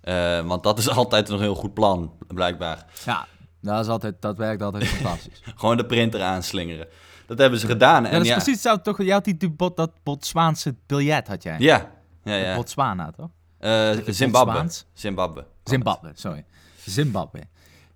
Eh, 0.00 0.46
want 0.46 0.62
dat 0.62 0.78
is 0.78 0.88
altijd 1.00 1.28
een 1.28 1.40
heel 1.40 1.54
goed 1.54 1.74
plan, 1.74 2.12
blijkbaar. 2.26 2.86
Ja, 3.04 3.26
dat, 3.60 3.84
is 3.84 3.90
altijd, 3.90 4.14
dat 4.20 4.36
werkt 4.36 4.62
altijd 4.62 4.86
fantastisch. 4.98 5.42
Gewoon 5.56 5.76
de 5.76 5.86
printer 5.86 6.22
aanslingeren. 6.22 6.88
Dat 7.26 7.38
hebben 7.38 7.58
ze 7.58 7.66
gedaan. 7.66 8.02
Ja, 8.02 8.08
En 8.08 8.14
dat 8.14 8.22
is 8.22 8.28
ja, 8.28 8.34
precies 8.34 8.62
zo, 8.62 8.80
toch? 8.80 9.02
Je 9.02 9.12
had 9.12 9.24
die, 9.24 9.36
die 9.36 9.50
bot, 9.50 9.76
dat 9.76 9.90
Botswaanse 10.02 10.74
biljet, 10.86 11.28
had 11.28 11.42
jij. 11.42 11.56
Ja, 11.58 11.90
ja, 12.22 12.34
ja. 12.34 12.54
Botswana, 12.54 13.10
toch? 13.10 13.30
Eh, 13.58 13.90
Zimbabwe. 14.06 14.70
Zimbabwe. 14.92 15.46
Zimbabwe, 15.64 16.10
sorry. 16.14 16.44
Zimbabwe. 16.86 17.40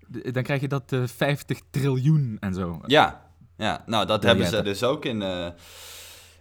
Dan 0.08 0.42
krijg 0.42 0.60
je 0.60 0.68
dat 0.68 0.92
eh 0.92 1.02
50 1.04 1.60
triljoen 1.70 2.36
en 2.40 2.54
zo. 2.54 2.80
Ja, 2.86 3.30
ja. 3.56 3.82
nou 3.86 4.06
dat 4.06 4.22
hebben 4.22 4.46
ze 4.46 4.62
dus 4.62 4.82
ook 4.82 5.04
in, 5.04 5.22
eh, 5.22 5.46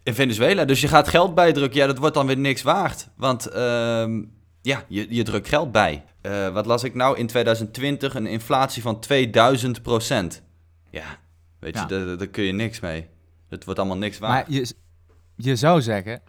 in 0.04 0.14
Venezuela. 0.14 0.66
Dus 0.66 0.82
je 0.82 0.88
gaat 0.88 1.08
geld 1.08 1.36
bijdrukken, 1.36 1.80
ja, 1.80 1.88
dat 1.88 1.98
wordt 1.98 2.16
dan 2.16 2.28
weer 2.28 2.38
niks 2.38 2.62
waard. 2.62 3.10
Want 3.16 3.46
ehm, 3.46 4.24
ja, 4.62 4.84
je, 4.88 5.16
je 5.16 5.24
drukt 5.24 5.48
geld 5.48 5.72
bij. 5.72 6.04
Eh, 6.22 6.50
wat 6.50 6.66
las 6.66 6.84
ik 6.84 6.94
nou? 6.96 7.18
In 7.18 7.28
2020 7.28 8.16
een 8.16 8.28
inflatie 8.28 8.82
van 8.82 9.00
2000 9.00 9.82
procent. 9.82 10.44
Ja, 10.90 11.20
weet 11.60 11.80
je, 11.80 11.86
daar, 11.86 12.18
daar 12.18 12.28
kun 12.28 12.44
je 12.44 12.52
niks 12.52 12.80
mee. 12.80 13.08
Het 13.50 13.66
wordt 13.66 13.80
allemaal 13.80 13.98
niks 13.98 14.20
waard. 14.20 14.48
Maar 14.48 14.58
je, 14.58 14.74
je 15.36 15.56
zou 15.56 15.82
zeggen, 15.82 16.22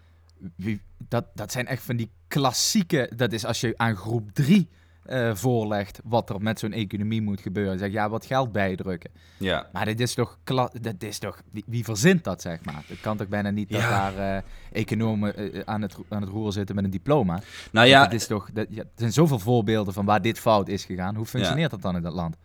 dat, 1.07 1.25
dat 1.33 1.51
zijn 1.51 1.67
echt 1.67 1.83
van 1.83 1.95
die 1.95 2.11
klassieke... 2.27 3.11
Dat 3.15 3.31
is 3.31 3.45
als 3.45 3.61
je 3.61 3.73
aan 3.77 3.95
groep 3.95 4.29
3 4.33 4.69
eh, 5.05 5.35
voorlegt 5.35 5.99
wat 6.03 6.29
er 6.29 6.41
met 6.41 6.59
zo'n 6.59 6.71
economie 6.73 7.21
moet 7.21 7.41
gebeuren. 7.41 7.79
Zeg 7.79 7.91
ja, 7.91 8.09
wat 8.09 8.25
geld 8.25 8.51
bijdrukken. 8.51 9.11
Ja. 9.37 9.69
Maar 9.73 9.85
dit 9.85 9.99
is 9.99 10.13
toch... 10.13 10.37
Dat 10.81 10.95
is 11.03 11.19
toch 11.19 11.41
wie, 11.51 11.63
wie 11.67 11.83
verzint 11.83 12.23
dat, 12.23 12.41
zeg 12.41 12.65
maar? 12.65 12.83
Het 12.87 12.99
kan 13.01 13.17
toch 13.17 13.27
bijna 13.27 13.49
niet 13.49 13.69
dat 13.69 13.81
Ja. 13.81 13.89
daar 14.11 14.35
eh, 14.35 14.41
economen 14.71 15.35
eh, 15.53 15.61
aan, 15.65 15.81
het, 15.81 15.95
aan 16.09 16.21
het 16.21 16.29
roer 16.29 16.51
zitten 16.51 16.75
met 16.75 16.83
een 16.83 16.89
diploma? 16.91 17.41
Nou 17.71 17.87
ja, 17.87 18.03
Het 18.03 18.13
is 18.13 18.27
toch, 18.27 18.49
dat, 18.53 18.67
ja, 18.69 18.81
er 18.81 18.87
zijn 18.95 19.13
zoveel 19.13 19.39
voorbeelden 19.39 19.93
van 19.93 20.05
waar 20.05 20.21
dit 20.21 20.39
fout 20.39 20.67
is 20.67 20.85
gegaan. 20.85 21.15
Hoe 21.15 21.25
functioneert 21.25 21.71
dat 21.71 21.81
dan 21.81 21.95
in 21.95 22.01
dat 22.01 22.13
land? 22.13 22.37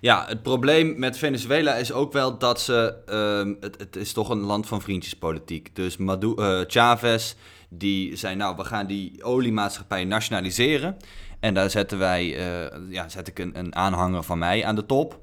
Ja, 0.00 0.24
het 0.28 0.42
probleem 0.42 0.98
met 0.98 1.18
Venezuela 1.18 1.74
is 1.74 1.92
ook 1.92 2.12
wel 2.12 2.38
dat 2.38 2.60
ze. 2.60 2.94
ehm, 3.06 3.54
het, 3.60 3.78
het 3.78 3.96
is 3.96 4.12
toch 4.12 4.28
een 4.28 4.40
land 4.40 4.66
van 4.66 4.80
vriendjespolitiek. 4.82 5.70
Dus 5.76 5.96
Madu 5.96 6.34
eh, 6.34 6.60
Chavez, 6.66 7.34
die 7.68 8.16
zei: 8.16 8.34
Nou, 8.36 8.56
we 8.56 8.64
gaan 8.64 8.86
die 8.86 9.24
oliemaatschappij 9.24 10.04
nationaliseren. 10.04 10.96
En 11.40 11.54
daar 11.54 11.70
zetten 11.70 11.98
wij. 11.98 12.36
eh, 12.36 12.78
ja, 12.88 13.08
zet 13.08 13.28
ik 13.28 13.38
een, 13.38 13.58
een 13.58 13.74
aanhanger 13.74 14.22
van 14.22 14.38
mij 14.38 14.64
aan 14.64 14.74
de 14.74 14.86
top. 14.86 15.18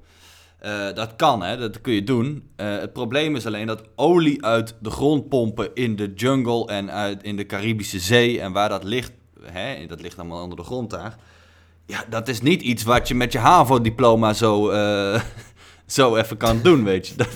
Eh, 0.60 0.94
dat 0.94 1.16
kan, 1.16 1.44
hè, 1.44 1.58
dat 1.58 1.82
kun 1.82 1.94
je 1.94 2.04
doen. 2.04 2.50
Eh, 2.56 2.78
het 2.80 2.94
probleem 2.94 3.36
is 3.36 3.46
alleen 3.46 3.68
dat 3.68 3.84
olie 3.96 4.46
uit 4.46 4.76
de 4.80 4.90
grond 4.90 5.30
pompen 5.30 5.70
in 5.74 5.96
de 5.96 6.14
jungle 6.16 6.68
en 6.68 6.92
uit, 6.92 7.24
in 7.24 7.36
de 7.36 7.46
Caribische 7.46 8.00
Zee 8.00 8.42
en 8.42 8.52
waar 8.52 8.70
dat 8.70 8.84
ligt, 8.84 9.12
hè, 9.42 9.86
dat 9.86 10.02
ligt 10.02 10.20
allemaal 10.20 10.42
onder 10.44 10.58
de 10.58 10.64
grond 10.64 10.90
daar. 10.90 11.16
Ja, 11.86 12.04
dat 12.10 12.28
is 12.28 12.42
niet 12.42 12.62
iets 12.62 12.84
wat 12.84 13.08
je 13.08 13.16
met 13.16 13.32
je 13.32 13.40
HAVO-diploma 13.40 14.34
zo, 14.34 14.72
zo 15.86 16.16
even 16.16 16.38
kan 16.38 16.62
doen, 16.62 16.84
weet 16.84 17.08
je. 17.08 17.16
Dat, 17.16 17.36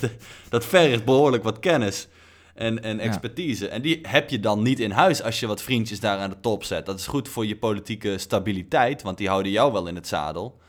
dat 0.50 0.66
vergt 0.66 1.06
behoorlijk 1.06 1.44
wat 1.44 1.60
kennis 1.60 2.08
en, 2.56 2.84
en 2.84 2.96
Ja. 2.98 3.02
expertise. 3.04 3.68
En 3.68 3.82
die 3.82 4.00
heb 4.02 4.30
je 4.30 4.40
dan 4.40 4.62
niet 4.62 4.80
in 4.80 4.92
huis 4.92 5.24
als 5.24 5.40
je 5.40 5.48
wat 5.48 5.62
vriendjes 5.62 6.00
daar 6.00 6.18
aan 6.18 6.30
de 6.30 6.40
top 6.40 6.64
zet. 6.64 6.86
Dat 6.86 7.00
is 7.00 7.08
goed 7.08 7.30
voor 7.30 7.46
je 7.46 7.58
politieke 7.58 8.18
stabiliteit, 8.18 9.02
want 9.02 9.18
die 9.18 9.28
houden 9.28 9.52
jou 9.52 9.72
wel 9.72 9.88
in 9.88 9.96
het 9.96 10.08
zadel. 10.08 10.60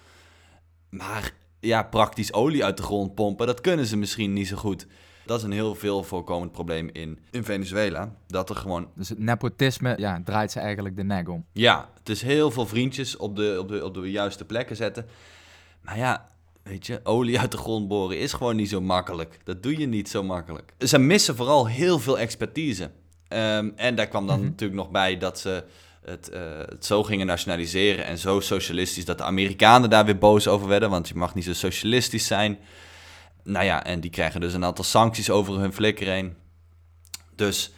Maar 0.90 1.32
ja, 1.60 1.82
praktisch 1.82 2.32
olie 2.32 2.64
uit 2.64 2.76
de 2.76 2.82
grond 2.82 3.14
pompen, 3.14 3.46
dat 3.46 3.60
kunnen 3.60 3.86
ze 3.86 3.96
misschien 3.96 4.32
niet 4.32 4.48
zo 4.48 4.56
goed. 4.56 4.86
Dat 5.26 5.38
is 5.38 5.44
een 5.44 5.52
heel 5.52 5.74
veel 5.74 6.02
voorkomend 6.02 6.52
probleem 6.52 6.90
in, 6.92 7.18
in 7.30 7.44
Venezuela. 7.44 8.14
Dat 8.26 8.50
er 8.50 8.56
gewoon 8.56 8.88
Dus 8.94 9.08
het 9.08 9.18
nepotisme 9.18 9.94
ja, 9.98 10.20
draait 10.24 10.52
ze 10.52 10.60
eigenlijk 10.60 10.96
de 10.96 11.04
nek 11.04 11.28
om. 11.28 11.44
ja, 11.52 11.88
het 11.98 12.08
is 12.08 12.22
heel 12.22 12.50
veel 12.50 12.66
vriendjes 12.66 13.16
op 13.16 13.36
de, 13.36 13.56
op, 13.60 13.68
de, 13.68 13.84
op 13.84 13.94
de 13.94 14.10
juiste 14.10 14.44
plekken 14.44 14.76
zetten. 14.76 15.06
Maar 15.80 15.98
ja, 15.98 16.28
weet 16.62 16.86
je, 16.86 17.00
olie 17.02 17.40
uit 17.40 17.50
de 17.50 17.56
grond 17.56 17.88
boren 17.88 18.18
is 18.18 18.32
gewoon 18.32 18.56
niet 18.56 18.68
zo 18.68 18.80
makkelijk. 18.80 19.38
Dat 19.44 19.62
doe 19.62 19.78
je 19.78 19.86
niet 19.86 20.08
zo 20.08 20.22
makkelijk. 20.22 20.72
Ze 20.78 20.98
missen 20.98 21.36
vooral 21.36 21.66
heel 21.66 21.98
veel 21.98 22.18
expertise. 22.18 22.90
Ehm, 23.28 23.70
en 23.76 23.94
daar 23.94 24.06
kwam 24.08 24.26
dan 24.26 24.38
Mhm. 24.38 24.46
natuurlijk 24.48 24.80
nog 24.80 24.90
bij 24.90 25.18
dat 25.18 25.38
ze 25.38 25.64
het, 26.04 26.28
eh, 26.28 26.40
het 26.58 26.84
zo 26.86 27.02
gingen 27.02 27.26
nationaliseren 27.26 28.04
en 28.04 28.18
zo 28.18 28.40
socialistisch 28.40 29.04
dat 29.04 29.18
de 29.18 29.24
Amerikanen 29.24 29.90
daar 29.90 30.04
weer 30.04 30.18
boos 30.18 30.48
over 30.48 30.68
werden, 30.68 30.90
want 30.90 31.08
je 31.08 31.14
mag 31.14 31.34
niet 31.34 31.44
zo 31.44 31.52
socialistisch 31.52 32.26
zijn. 32.26 32.58
Nou 33.44 33.64
ja, 33.64 33.84
en 33.84 34.00
die 34.00 34.10
krijgen 34.10 34.40
dus 34.40 34.54
een 34.54 34.64
aantal 34.64 34.84
sancties 34.84 35.30
over 35.30 35.58
hun 35.58 35.72
flikker 35.72 36.06
heen. 36.06 36.34
Dus 37.36 37.72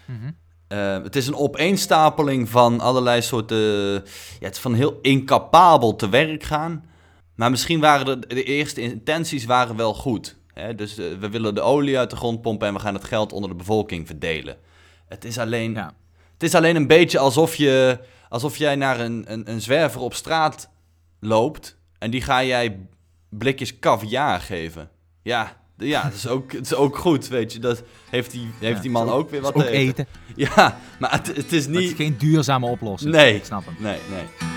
eh, 0.68 1.02
het 1.02 1.16
is 1.16 1.26
een 1.26 1.34
opeenstapeling 1.36 2.48
van 2.48 2.80
allerlei 2.80 3.22
soorten. 3.22 3.56
Ja, 3.92 4.00
het 4.40 4.54
is 4.54 4.60
van 4.60 4.74
heel 4.74 4.98
incapabel 5.02 5.96
te 5.96 6.08
werk 6.08 6.42
gaan. 6.42 6.84
Maar 7.34 7.50
misschien 7.50 7.80
waren 7.80 8.20
de, 8.20 8.26
de 8.26 8.42
eerste 8.44 8.80
intenties 8.80 9.44
waren 9.44 9.76
wel 9.76 9.94
goed. 9.94 10.36
Hè? 10.52 10.74
Dus 10.74 10.98
eh, 10.98 11.04
we 11.20 11.28
willen 11.28 11.54
de 11.54 11.60
olie 11.60 11.98
uit 11.98 12.10
de 12.10 12.16
grond 12.16 12.42
pompen 12.42 12.68
en 12.68 12.74
we 12.74 12.80
gaan 12.80 12.94
het 12.94 13.04
geld 13.04 13.32
onder 13.32 13.50
de 13.50 13.56
bevolking 13.56 14.06
verdelen. 14.06 14.56
Het 15.08 15.24
is 15.24 15.38
alleen, 15.38 15.72
Ja. 15.72 15.94
het 16.32 16.42
is 16.42 16.54
alleen 16.54 16.76
een 16.76 16.86
beetje 16.86 17.18
alsof, 17.18 17.54
je, 17.54 17.98
alsof 18.28 18.56
jij 18.56 18.76
naar 18.76 19.00
een, 19.00 19.24
een, 19.32 19.50
een 19.50 19.60
zwerver 19.60 20.00
op 20.00 20.14
straat 20.14 20.68
loopt 21.20 21.76
en 21.98 22.10
die 22.10 22.22
ga 22.22 22.44
jij 22.44 22.78
blikjes 23.28 23.78
caviar 23.78 24.40
geven. 24.40 24.90
Ja, 25.22 25.56
ja 25.78 26.02
dat 26.02 26.12
is 26.12 26.26
ook, 26.26 26.52
het 26.52 26.66
is 26.66 26.74
ook 26.74 26.96
goed, 26.98 27.28
weet 27.28 27.52
je. 27.52 27.58
Dat 27.58 27.82
heeft 28.10 28.30
die, 28.30 28.50
heeft 28.58 28.76
Ja, 28.76 28.82
die 28.82 28.90
man 28.90 29.08
ook, 29.10 29.30
weer 29.30 29.40
wat 29.40 29.54
Ook 29.54 29.62
te 29.62 29.68
eten. 29.70 30.06
eten. 30.06 30.06
Ja, 30.54 30.78
maar 30.98 31.12
het, 31.12 31.26
het 31.26 31.52
is 31.52 31.66
Maar 31.66 31.74
het 31.74 31.82
is 31.84 31.88
niet... 31.88 31.96
geen 31.96 32.16
duurzame 32.18 32.66
oplossing. 32.66 33.12
Nee. 33.14 33.34
Ik 33.34 33.44
snap 33.44 33.64
hem. 33.64 33.74
Nee, 33.78 33.98
nee. 34.10 34.53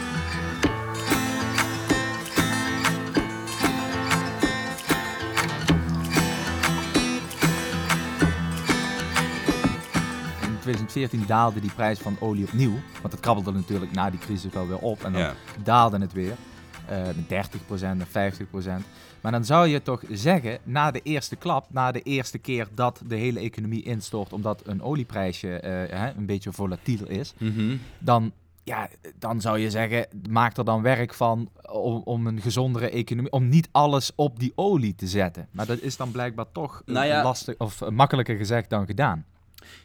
2014 10.73 11.25
daalde 11.27 11.59
die 11.59 11.71
prijs 11.75 11.99
van 11.99 12.15
olie 12.19 12.45
opnieuw. 12.45 12.73
Want 13.01 13.13
het 13.13 13.21
krabbelde 13.21 13.51
natuurlijk 13.51 13.91
na 13.91 14.09
die 14.09 14.19
crisis 14.19 14.53
wel 14.53 14.67
weer 14.67 14.77
op. 14.77 15.03
En 15.03 15.11
dan 15.11 15.21
Ja. 15.21 15.33
daalde 15.63 15.97
het 15.99 16.13
weer. 16.13 16.35
met 17.15 17.29
30% 17.29 17.99
en 18.01 18.07
50%. 18.07 18.85
Maar 19.21 19.31
dan 19.31 19.45
zou 19.45 19.67
je 19.67 19.81
toch 19.81 20.01
zeggen, 20.11 20.59
na 20.63 20.91
de 20.91 20.99
eerste 21.03 21.35
klap, 21.35 21.65
na 21.73 21.91
de 21.91 22.01
eerste 22.01 22.37
keer 22.37 22.67
dat 22.75 23.01
de 23.07 23.15
hele 23.15 23.39
economie 23.39 23.83
instort, 23.83 24.33
omdat 24.33 24.61
een 24.65 24.81
olieprijsje 24.81 25.59
eh, 25.59 25.99
hè, 25.99 26.13
een 26.17 26.25
beetje 26.25 26.51
volatiel 26.51 27.07
is, 27.07 27.33
Mhm. 27.37 27.75
dan, 27.99 28.31
ja, 28.63 28.89
dan 29.19 29.41
zou 29.41 29.57
je 29.59 29.69
zeggen, 29.69 30.07
maak 30.29 30.57
er 30.57 30.65
dan 30.65 30.81
werk 30.81 31.13
van 31.13 31.49
om, 31.71 32.01
om 32.03 32.27
een 32.27 32.41
gezondere 32.41 32.89
economie, 32.89 33.31
om 33.31 33.49
niet 33.49 33.69
alles 33.71 34.11
op 34.15 34.39
die 34.39 34.51
olie 34.55 34.95
te 34.95 35.07
zetten. 35.07 35.47
Maar 35.51 35.65
dat 35.65 35.79
is 35.79 35.97
dan 35.97 36.11
blijkbaar 36.11 36.51
toch 36.51 36.81
Nou 36.85 37.05
ja. 37.05 37.23
lastig 37.23 37.55
of 37.57 37.89
makkelijker 37.89 38.35
gezegd 38.37 38.69
dan 38.69 38.85
gedaan. 38.85 39.25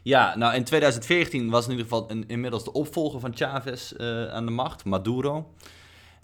Ja, 0.02 0.36
nou 0.36 0.54
in 0.54 0.64
2014 0.64 1.50
was 1.50 1.64
in 1.64 1.70
ieder 1.70 1.84
geval 1.86 2.10
een, 2.10 2.24
inmiddels 2.26 2.64
de 2.64 2.72
opvolger 2.72 3.20
van 3.20 3.36
Chavez 3.36 3.92
eh, 3.92 4.26
aan 4.28 4.44
de 4.46 4.52
macht, 4.52 4.84
Maduro. 4.84 5.54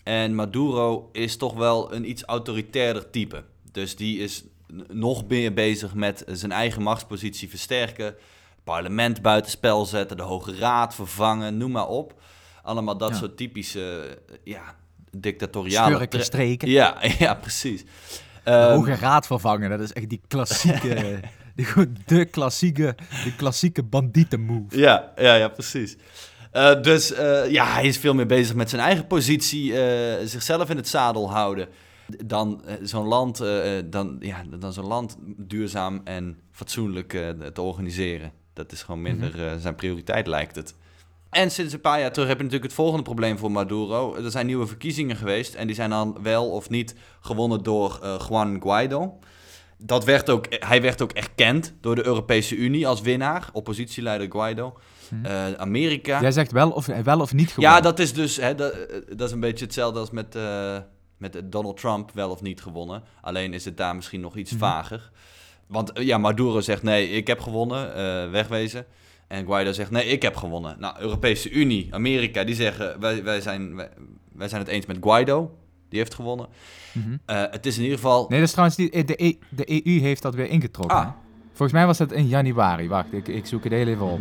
En 0.02 0.34
Maduro 0.34 1.08
is 1.12 1.36
toch 1.36 1.54
wel 1.54 1.94
een 1.94 2.08
iets 2.10 2.22
autoritairder 2.22 3.10
type. 3.10 3.44
Dus 3.72 3.96
die 3.96 4.18
is 4.18 4.44
nog 4.92 5.26
meer 5.28 5.54
bezig 5.54 5.94
met 5.94 6.24
zijn 6.26 6.52
eigen 6.52 6.82
machtspositie 6.82 7.48
versterken. 7.48 8.14
Parlement 8.64 9.22
buitenspel 9.22 9.86
zetten, 9.86 10.16
de 10.16 10.22
Hoge 10.22 10.56
Raad 10.56 10.94
vervangen, 10.94 11.56
noem 11.56 11.70
maar 11.70 11.88
op. 11.88 12.14
Allemaal 12.62 12.96
dat 12.96 13.10
Ja. 13.10 13.16
soort 13.16 13.36
typische, 13.36 14.18
eh, 14.30 14.36
ja, 14.44 14.74
dictatoriale... 15.10 15.86
Schurken, 15.94 16.08
tre- 16.08 16.22
streken. 16.22 16.68
Ja, 16.68 16.96
ja, 17.18 17.34
precies. 17.34 17.82
De 18.44 18.50
Ehm, 18.50 18.72
Hoge 18.74 18.94
Raad 18.94 19.26
vervangen, 19.26 19.70
dat 19.70 19.80
is 19.80 19.92
echt 19.92 20.08
die 20.08 20.20
klassieke, 20.28 21.20
gewoon 21.64 21.96
de 22.06 22.24
klassieke, 22.24 22.94
de 23.24 23.36
klassieke 23.36 23.82
bandietenmove. 23.82 24.78
Ja, 24.78 25.12
ja, 25.16 25.34
ja, 25.34 25.48
precies. 25.48 25.96
Eh, 26.52 26.82
dus 26.82 27.12
eh, 27.12 27.50
ja, 27.50 27.72
hij 27.72 27.86
is 27.86 27.98
veel 27.98 28.14
meer 28.14 28.26
bezig 28.26 28.54
met 28.54 28.70
zijn 28.70 28.82
eigen 28.82 29.06
positie, 29.06 29.80
eh, 29.80 30.26
zichzelf 30.26 30.70
in 30.70 30.76
het 30.76 30.88
zadel 30.88 31.30
houden. 31.30 31.68
Dan 32.26 32.62
zo'n 32.82 33.06
land, 33.06 33.42
dan, 33.84 34.16
ja, 34.20 34.42
dan 34.58 34.72
zo'n 34.72 34.86
land 34.86 35.16
duurzaam 35.36 36.00
en 36.04 36.38
fatsoenlijk 36.52 37.08
te 37.52 37.60
organiseren. 37.60 38.32
Dat 38.58 38.72
is 38.72 38.82
gewoon 38.82 39.02
minder 39.02 39.46
eh, 39.46 39.52
zijn 39.58 39.74
prioriteit, 39.74 40.26
lijkt 40.26 40.56
het. 40.56 40.74
En 41.30 41.50
sinds 41.50 41.72
een 41.72 41.80
paar 41.80 42.00
jaar 42.00 42.12
terug 42.12 42.28
heb 42.28 42.36
je 42.36 42.44
natuurlijk 42.44 42.70
het 42.70 42.80
volgende 42.80 43.02
probleem 43.02 43.38
voor 43.38 43.50
Maduro. 43.50 44.14
Er 44.14 44.30
zijn 44.30 44.46
nieuwe 44.46 44.66
verkiezingen 44.66 45.16
geweest 45.16 45.54
en 45.54 45.66
die 45.66 45.76
zijn 45.76 45.90
dan 45.90 46.18
wel 46.22 46.50
of 46.50 46.70
niet 46.70 46.94
gewonnen 47.20 47.62
door 47.62 47.98
Juan 48.28 48.60
Guaido. 48.62 49.18
Dat 49.78 50.04
werd 50.04 50.30
ook, 50.30 50.46
hij 50.48 50.82
werd 50.82 51.02
ook 51.02 51.12
erkend 51.12 51.74
door 51.80 51.94
de 51.94 52.06
Europese 52.06 52.56
Unie 52.56 52.86
als 52.86 53.00
winnaar, 53.00 53.48
oppositieleider 53.52 54.30
Guaido. 54.30 54.78
Eh, 55.22 55.52
Amerika. 55.52 56.20
Jij 56.20 56.32
zegt 56.32 56.52
wel 56.52 56.70
of, 56.70 56.86
wel 56.86 57.20
of 57.20 57.32
niet 57.32 57.52
gewonnen. 57.52 57.74
Ja, 57.74 57.80
dat 57.80 57.98
is 57.98 58.12
dus 58.12 58.36
hè, 58.36 58.54
dat, 58.54 58.72
eh, 58.72 58.96
dat 59.16 59.28
is 59.28 59.34
een 59.34 59.40
beetje 59.40 59.64
hetzelfde 59.64 60.00
als 60.00 60.10
met, 60.10 60.34
eh, 60.34 60.76
met 61.16 61.40
Donald 61.44 61.76
Trump 61.76 62.10
wel 62.14 62.30
of 62.30 62.42
niet 62.42 62.62
gewonnen. 62.62 63.02
Alleen 63.20 63.54
is 63.54 63.64
het 63.64 63.76
daar 63.76 63.96
misschien 63.96 64.20
nog 64.20 64.36
iets 64.36 64.52
vager. 64.58 65.10
Want 65.68 65.92
eh, 65.92 66.06
ja, 66.06 66.18
Maduro 66.18 66.60
zegt 66.60 66.82
nee, 66.82 67.08
ik 67.08 67.26
heb 67.26 67.40
gewonnen, 67.40 67.94
eh, 67.94 68.30
wegwezen. 68.30 68.86
En 69.26 69.46
Guaido 69.46 69.72
zegt 69.72 69.90
nee, 69.90 70.04
ik 70.04 70.22
heb 70.22 70.36
gewonnen. 70.36 70.76
Nou, 70.78 71.00
Europese 71.00 71.50
Unie, 71.50 71.88
Amerika, 71.90 72.44
die 72.44 72.54
zeggen 72.54 73.00
wij, 73.00 73.22
wij, 73.22 73.40
zijn, 73.40 73.76
wij, 73.76 73.88
wij 74.32 74.48
zijn 74.48 74.60
het 74.60 74.70
eens 74.70 74.86
met 74.86 74.96
Guaido. 75.00 75.58
Die 75.88 75.98
heeft 75.98 76.14
gewonnen. 76.14 76.46
Mhm. 76.92 77.16
Eh, 77.24 77.42
het 77.50 77.66
is 77.66 77.76
in 77.76 77.82
ieder 77.82 77.96
geval... 77.98 78.26
Nee, 78.28 78.38
dat 78.38 78.48
is 78.48 78.54
trouwens 78.54 78.78
die, 78.78 79.04
de, 79.04 79.24
E- 79.24 79.38
de 79.48 79.86
EU 79.86 80.00
heeft 80.00 80.22
dat 80.22 80.34
weer 80.34 80.48
ingetrokken. 80.48 80.96
Ah. 80.96 81.08
Volgens 81.48 81.72
mij 81.72 81.86
was 81.86 81.98
dat 81.98 82.12
in 82.12 82.26
januari. 82.26 82.88
Wacht, 82.88 83.12
ik, 83.12 83.28
ik 83.28 83.46
zoek 83.46 83.64
het 83.64 83.72
heel 83.72 83.86
even 83.86 84.06
op. 84.06 84.20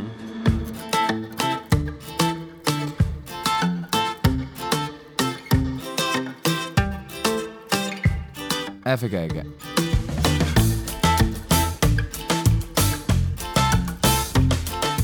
Even 8.83 9.09
kijken. 9.09 9.53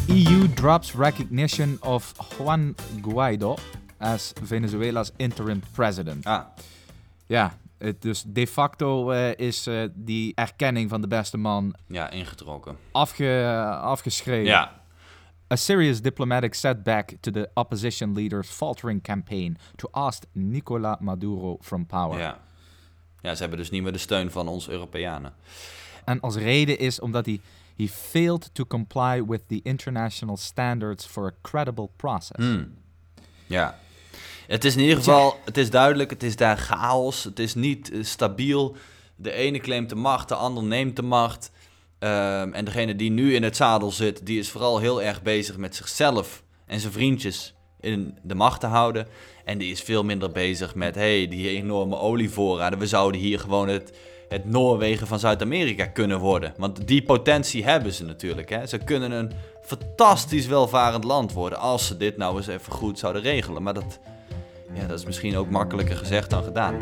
EU 0.08 0.54
drops 0.54 0.94
recognition 0.94 1.78
of 1.82 2.14
Juan 2.38 2.76
Guaido 3.02 3.56
as 4.04 4.34
Venezuela's 4.44 5.12
interim 5.16 5.62
president. 5.74 6.26
Ah, 6.26 6.46
Ja, 7.26 7.58
Het 7.78 8.02
dus 8.02 8.24
de 8.28 8.48
facto 8.48 9.12
eh, 9.12 9.36
is 9.48 9.68
eh, 9.68 9.84
die 9.94 10.32
erkenning 10.36 10.90
van 10.90 11.02
de 11.02 11.08
beste 11.08 11.38
man 11.38 11.74
Ja, 11.88 12.10
ingetrokken. 12.10 12.78
afge, 12.92 13.46
afgeschreven. 13.82 14.46
Ja, 14.46 14.82
A 15.52 15.56
serious 15.56 16.02
diplomatic 16.02 16.54
setback 16.54 17.12
to 17.20 17.32
the 17.32 17.50
opposition 17.54 18.14
leader's 18.14 18.50
faltering 18.50 19.02
campaign 19.04 19.58
to 19.76 19.88
oust 19.92 20.26
Nicola 20.32 20.98
Maduro 21.00 21.58
from 21.62 21.86
power. 21.86 22.20
ja. 22.20 22.40
Ja, 23.22 23.34
ze 23.36 23.42
hebben 23.42 23.60
dus 23.60 23.70
niet 23.70 23.84
meer 23.84 23.92
de 23.92 23.98
steun 23.98 24.32
van 24.32 24.48
ons 24.48 24.70
Europeanen. 24.70 25.34
En 26.06 26.20
als 26.20 26.36
reden 26.36 26.80
is 26.80 27.00
omdat 27.00 27.26
hij 27.26 27.40
he 27.78 27.88
failed 27.88 28.50
to 28.54 28.66
comply 28.66 29.24
with 29.26 29.42
the 29.48 29.60
international 29.64 30.38
standards 30.38 31.06
for 31.06 31.26
a 31.26 31.32
credible 31.42 31.90
process. 31.96 32.46
Hmm. 32.46 32.74
Ja. 33.46 33.78
Het 34.48 34.66
is 34.66 34.76
in 34.76 34.82
ieder 34.82 34.98
geval, 34.98 35.40
het 35.46 35.58
is 35.58 35.70
duidelijk, 35.70 36.10
het 36.10 36.24
is 36.24 36.36
daar 36.36 36.58
chaos. 36.58 37.24
Het 37.24 37.40
is 37.40 37.56
niet 37.56 37.92
eh, 37.92 38.04
stabiel. 38.04 38.76
De 39.16 39.32
ene 39.32 39.60
claimt 39.60 39.90
de 39.90 39.96
macht, 39.96 40.28
de 40.28 40.36
ander 40.36 40.64
neemt 40.64 40.96
de 40.96 41.02
macht. 41.02 41.52
Ehm, 42.00 42.54
en 42.54 42.66
degene 42.66 42.96
die 42.96 43.12
nu 43.12 43.36
in 43.36 43.44
het 43.44 43.56
zadel 43.56 43.92
zit, 43.92 44.26
die 44.26 44.40
is 44.40 44.50
vooral 44.50 44.80
heel 44.80 45.02
erg 45.02 45.22
bezig 45.22 45.58
met 45.58 45.76
zichzelf 45.76 46.44
en 46.66 46.80
zijn 46.80 46.94
vriendjes 46.94 47.54
in 47.80 48.18
de 48.24 48.36
macht 48.36 48.60
te 48.60 48.68
houden. 48.68 49.08
En 49.46 49.58
die 49.58 49.72
is 49.72 49.82
veel 49.82 50.04
minder 50.04 50.32
bezig 50.32 50.76
met, 50.76 50.96
hey, 50.96 51.28
die 51.28 51.50
enorme 51.50 51.98
olievoorraden. 51.98 52.80
We 52.80 52.88
zouden 52.88 53.22
hier 53.22 53.40
gewoon 53.40 53.68
het, 53.68 53.98
het 54.28 54.46
Noorwegen 54.46 55.08
van 55.08 55.20
Zuid-Amerika 55.20 55.86
kunnen 55.86 56.20
worden. 56.20 56.54
Want 56.58 56.88
die 56.88 57.04
potentie 57.04 57.64
hebben 57.64 57.94
ze 57.94 58.06
natuurlijk. 58.06 58.50
Hè? 58.50 58.66
Ze 58.66 58.78
kunnen 58.78 59.12
een 59.12 59.32
fantastisch 59.62 60.46
welvarend 60.46 61.04
land 61.04 61.34
worden 61.34 61.60
als 61.60 61.88
ze 61.88 61.98
dit 61.98 62.18
nou 62.18 62.38
eens 62.38 62.48
even 62.48 62.74
goed 62.74 63.00
zouden 63.00 63.22
regelen. 63.22 63.64
Maar 63.64 63.74
dat, 63.74 64.00
ja, 64.74 64.86
dat 64.88 65.00
is 65.00 65.06
misschien 65.06 65.38
ook 65.38 65.50
makkelijker 65.50 65.98
gezegd 65.98 66.30
dan 66.30 66.44
gedaan. 66.44 66.78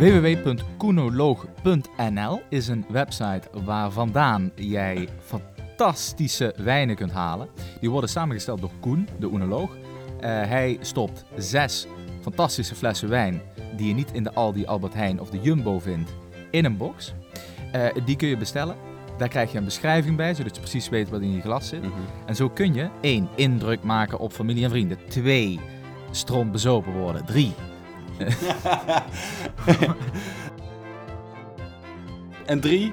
www.koenoloog.nl 0.00 2.42
is 2.48 2.68
een 2.68 2.84
website 2.88 3.42
waar 3.64 3.90
vandaan 3.90 4.52
jij 4.54 5.08
fantastische 5.20 6.54
wijnen 6.56 6.96
kunt 6.96 7.12
halen. 7.12 7.48
Die 7.80 7.90
worden 7.90 8.10
samengesteld 8.10 8.60
door 8.60 8.70
Koen, 8.80 9.08
de 9.18 9.26
oenoloog. 9.26 9.76
Eh, 10.20 10.30
hij 10.30 10.78
stopt 10.80 11.24
zes 11.36 11.86
fantastische 12.20 12.74
flessen 12.74 13.08
wijn 13.08 13.42
die 13.76 13.88
je 13.88 13.94
niet 13.94 14.12
in 14.12 14.22
de 14.22 14.32
Aldi, 14.32 14.66
Albert 14.66 14.94
Heijn 14.94 15.20
of 15.20 15.30
de 15.30 15.40
Jumbo 15.40 15.78
vindt, 15.78 16.14
in 16.50 16.64
een 16.64 16.76
box. 16.76 17.14
Eh, 17.72 17.86
die 18.04 18.16
kun 18.16 18.28
je 18.28 18.36
bestellen. 18.36 18.76
Daar 19.18 19.28
krijg 19.28 19.52
je 19.52 19.58
een 19.58 19.64
beschrijving 19.64 20.16
bij, 20.16 20.34
zodat 20.34 20.54
je 20.54 20.60
precies 20.60 20.88
weet 20.88 21.10
wat 21.10 21.20
in 21.20 21.32
je 21.32 21.40
glas 21.40 21.68
zit. 21.68 21.82
En 22.26 22.36
zo 22.36 22.48
kun 22.48 22.74
je 22.74 22.88
één 23.00 23.28
indruk 23.34 23.82
maken 23.82 24.18
op 24.18 24.32
familie 24.32 24.64
en 24.64 24.70
vrienden. 24.70 24.98
Twee 25.08 25.60
stront 26.10 26.52
bezopen 26.52 26.92
worden. 26.92 27.24
Drie 27.24 27.52
En 32.46 32.60
drie, 32.60 32.92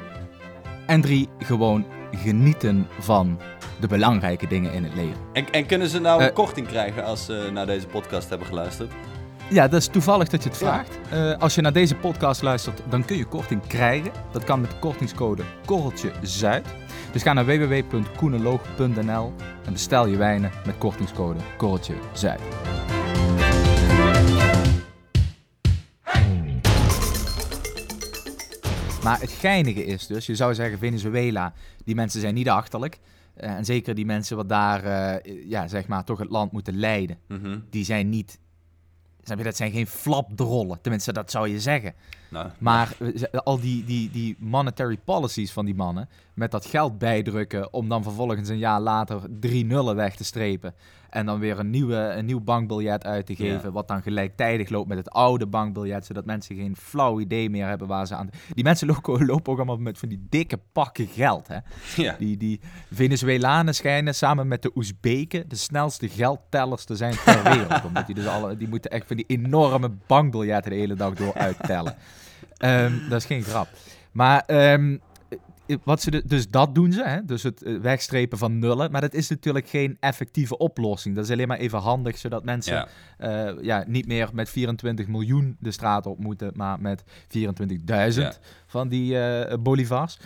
En 0.86 1.01
drie, 1.01 1.29
gewoon 1.39 1.86
genieten 2.12 2.88
van 3.00 3.39
de 3.79 3.88
belangrijke 3.88 4.48
dingen 4.48 4.74
in 4.74 4.84
het 4.84 4.93
leven. 4.96 5.17
en, 5.34 5.46
en 5.51 5.65
kunnen 5.65 5.88
ze 5.88 6.00
nou 6.00 6.22
een 6.22 6.27
Eh. 6.27 6.34
korting 6.34 6.67
krijgen 6.67 7.03
als 7.05 7.25
ze 7.25 7.50
naar 7.53 7.65
deze 7.65 7.88
podcast 7.88 8.29
hebben 8.29 8.48
geluisterd? 8.48 8.91
Ja, 9.50 9.67
dat 9.67 9.79
is 9.79 9.88
toevallig 9.88 10.27
dat 10.27 10.43
je 10.43 10.50
het 10.50 10.57
vraagt. 10.57 11.00
Eh, 11.10 11.34
als 11.38 11.55
je 11.55 11.62
naar 11.62 11.74
deze 11.74 11.96
podcast 11.96 12.41
luistert, 12.41 12.81
dan 12.89 13.05
kun 13.05 13.17
je 13.17 13.25
korting 13.25 13.67
krijgen. 13.67 14.12
Dat 14.31 14.43
kan 14.43 14.62
met 14.62 14.69
de 14.72 14.79
kortingscode 14.79 15.43
Korreltje 15.65 16.12
Zuid. 16.22 16.65
Dus 17.12 17.22
ga 17.22 17.34
naar 17.34 17.46
www.koeneloog.nl 17.46 19.34
en 19.65 19.72
bestel 19.74 20.07
je 20.07 20.17
wijnen 20.17 20.51
met 20.65 20.77
kortingscode 20.77 21.39
Korreltje 21.57 21.93
Zuid. 22.13 22.39
Maar 29.07 29.20
het 29.20 29.31
geinige 29.31 29.85
is 29.85 30.07
dus, 30.07 30.25
je 30.25 30.35
zou 30.35 30.55
zeggen 30.55 30.79
Venezuela, 30.79 31.53
die 31.83 31.96
mensen 31.96 32.22
zijn 32.22 32.33
niet 32.33 32.50
achterlijk. 32.50 33.00
Eh, 33.33 33.50
en 33.50 33.65
zeker 33.65 33.96
die 33.96 34.05
mensen 34.05 34.37
wat 34.37 34.50
daar, 34.50 34.83
eh, 34.83 35.50
ja, 35.50 35.67
zeg 35.67 35.87
maar, 35.87 36.03
toch 36.03 36.20
het 36.20 36.29
land 36.29 36.51
moeten 36.51 36.77
leiden. 36.77 37.17
Mhm. 37.27 37.59
Die 37.70 37.85
zijn 37.85 38.09
niet, 38.09 38.39
snap 39.24 39.37
je, 39.37 39.43
dat 39.43 39.55
zijn 39.55 39.72
geen 39.72 39.87
flapdrollen. 39.87 40.81
Tenminste, 40.81 41.13
dat 41.13 41.31
zou 41.31 41.48
je 41.48 41.59
zeggen. 41.59 41.93
Nou, 42.29 42.48
Maar 42.57 42.98
al 43.44 43.59
die, 43.59 43.83
die, 43.83 44.09
die 44.11 44.35
monetary 44.40 44.98
policies 44.98 45.51
van 45.51 45.66
die 45.66 45.75
mannen, 45.75 46.09
met 46.33 46.51
dat 46.51 46.66
geld 46.66 46.98
bijdrukken 46.98 47.74
om 47.74 47.90
dan 47.90 48.03
vervolgens 48.03 48.50
een 48.50 48.57
jaar 48.57 48.81
later 48.81 49.22
drie 49.40 49.66
nullen 49.66 49.96
weg 49.96 50.16
te 50.16 50.24
strepen 50.24 50.74
en 51.09 51.25
dan 51.25 51.40
weer 51.40 51.59
een, 51.59 51.70
nieuwe, 51.70 51.96
een 51.96 52.25
nieuw 52.25 52.40
bankbiljet 52.40 53.05
uit 53.05 53.25
te 53.25 53.35
geven, 53.35 53.61
Ja. 53.63 53.72
wat 53.72 53.87
dan 53.87 54.01
gelijktijdig 54.01 54.70
loopt 54.70 54.87
met 54.87 54.98
het 54.98 55.09
oude 55.09 55.46
bankbiljet, 55.46 56.05
zodat 56.05 56.25
mensen 56.25 56.55
geen 56.55 56.75
flauw 56.75 57.20
idee 57.20 57.50
meer 57.50 57.68
hebben 57.68 57.87
waar 57.87 58.07
ze 58.07 58.16
aan... 58.16 58.29
Die 58.53 58.63
mensen 58.63 58.87
lopen, 58.87 59.25
lopen 59.25 59.51
ook 59.51 59.57
allemaal 59.57 59.77
met 59.77 59.98
van 59.98 60.09
die 60.09 60.25
dikke 60.29 60.59
pakken 60.72 61.07
geld, 61.07 61.48
hè. 61.48 61.57
ja. 61.96 62.16
Die, 62.20 62.37
die 62.37 62.59
Venezuelanen 62.92 63.75
schijnen 63.75 64.16
samen 64.16 64.48
met 64.48 64.61
de 64.61 64.72
Oezbeken 64.75 65.50
de 65.50 65.55
snelste 65.55 66.09
geldtellers 66.09 66.83
te 66.85 66.96
zijn 66.96 67.16
ter 67.25 67.44
wereld. 67.44 67.83
Omdat 67.87 68.05
die, 68.05 68.16
dus 68.16 68.27
alle, 68.27 68.57
die 68.57 68.68
moeten 68.68 68.92
echt 68.92 69.07
van 69.07 69.16
die 69.16 69.25
enorme 69.27 69.92
bankbiljetten 70.07 70.72
de 70.72 70.77
hele 70.77 70.96
dag 70.96 71.13
door 71.13 71.33
uittellen. 71.33 71.96
Ehm, 72.57 73.09
dat 73.09 73.20
is 73.20 73.25
geen 73.25 73.43
grap. 73.43 73.67
Maar 74.11 74.39
ehm, 74.46 74.98
eh, 75.67 75.77
wat 75.83 76.01
ze 76.01 76.11
de- 76.11 76.24
dus 76.25 76.50
dat 76.50 76.75
doen 76.75 76.91
ze, 76.91 77.03
hè? 77.07 77.25
dus 77.25 77.43
het 77.43 77.63
eh, 77.63 77.77
wegstrepen 77.77 78.37
van 78.37 78.59
nullen. 78.59 78.91
Maar 78.91 79.01
dat 79.01 79.13
is 79.13 79.29
natuurlijk 79.29 79.67
geen 79.67 79.98
effectieve 80.00 80.57
oplossing. 80.57 81.15
Dat 81.15 81.24
is 81.25 81.31
alleen 81.31 81.48
maar 81.48 81.57
even 81.57 81.79
handig, 81.79 82.17
zodat 82.17 82.43
mensen 82.43 82.74
Ja. 82.75 82.87
eh, 83.48 83.63
ja, 83.63 83.83
niet 83.87 84.07
meer 84.07 84.29
met 84.33 84.50
24 84.50 85.07
miljoen 85.07 85.57
de 85.59 85.72
straat 85.72 86.05
op 86.05 86.20
moeten, 86.20 86.51
maar 86.55 86.81
met 86.81 87.03
24.000 87.27 88.25
Ja. 88.33 88.33
van 88.67 88.87
die 88.87 89.20
eh, 89.20 89.57
bolivars. 89.57 90.20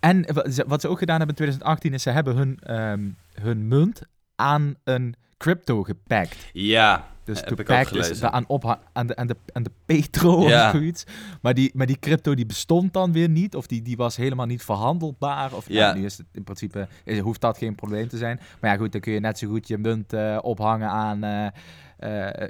En 0.00 0.26
wat 0.66 0.80
ze 0.80 0.88
ook 0.88 0.98
gedaan 0.98 1.16
hebben 1.18 1.36
in 1.36 1.42
2018 1.42 1.94
is 1.94 2.02
ze 2.02 2.10
hebben 2.10 2.36
hun, 2.36 2.58
ehm, 2.62 3.08
hun 3.42 3.68
munt 3.68 4.02
aan 4.34 4.74
een 4.84 5.14
crypto 5.36 5.82
gepakt. 5.82 6.36
ja, 6.52 7.06
Dus 7.34 7.40
heb 7.40 7.60
ik 7.60 7.70
ook 7.70 7.76
pack 7.84 7.90
is 7.90 8.22
aan, 8.22 8.44
opha- 8.46 8.80
aan, 8.92 9.06
de, 9.06 9.16
aan, 9.16 9.26
de, 9.26 9.36
aan 9.52 9.62
de 9.62 9.70
petro 9.86 10.48
Ja. 10.48 10.64
of 10.66 10.70
zoiets. 10.72 11.04
Maar 11.42 11.54
die, 11.54 11.70
maar 11.74 11.86
die 11.86 11.98
crypto 11.98 12.34
die 12.34 12.46
bestond 12.46 12.92
dan 12.92 13.12
weer 13.12 13.28
niet. 13.28 13.54
Of 13.56 13.66
die, 13.66 13.82
die 13.82 13.96
was 13.96 14.16
helemaal 14.16 14.46
niet 14.46 14.62
verhandelbaar. 14.62 15.54
Of 15.54 15.68
ja. 15.68 15.92
Nu 15.92 16.04
is 16.04 16.18
het 16.18 16.26
in 16.32 16.44
principe 16.44 16.88
is, 17.04 17.18
hoeft 17.18 17.40
dat 17.40 17.58
geen 17.58 17.74
probleem 17.74 18.08
te 18.08 18.16
zijn. 18.16 18.40
Maar 18.60 18.70
ja, 18.70 18.76
goed, 18.76 18.92
dan 18.92 19.00
kun 19.00 19.12
je 19.12 19.20
net 19.20 19.38
zo 19.38 19.48
goed 19.48 19.68
je 19.68 19.78
munt 19.78 20.12
eh, 20.12 20.38
ophangen 20.42 20.88
aan 20.88 21.22
eh 21.24 21.46
eh, 21.46 21.52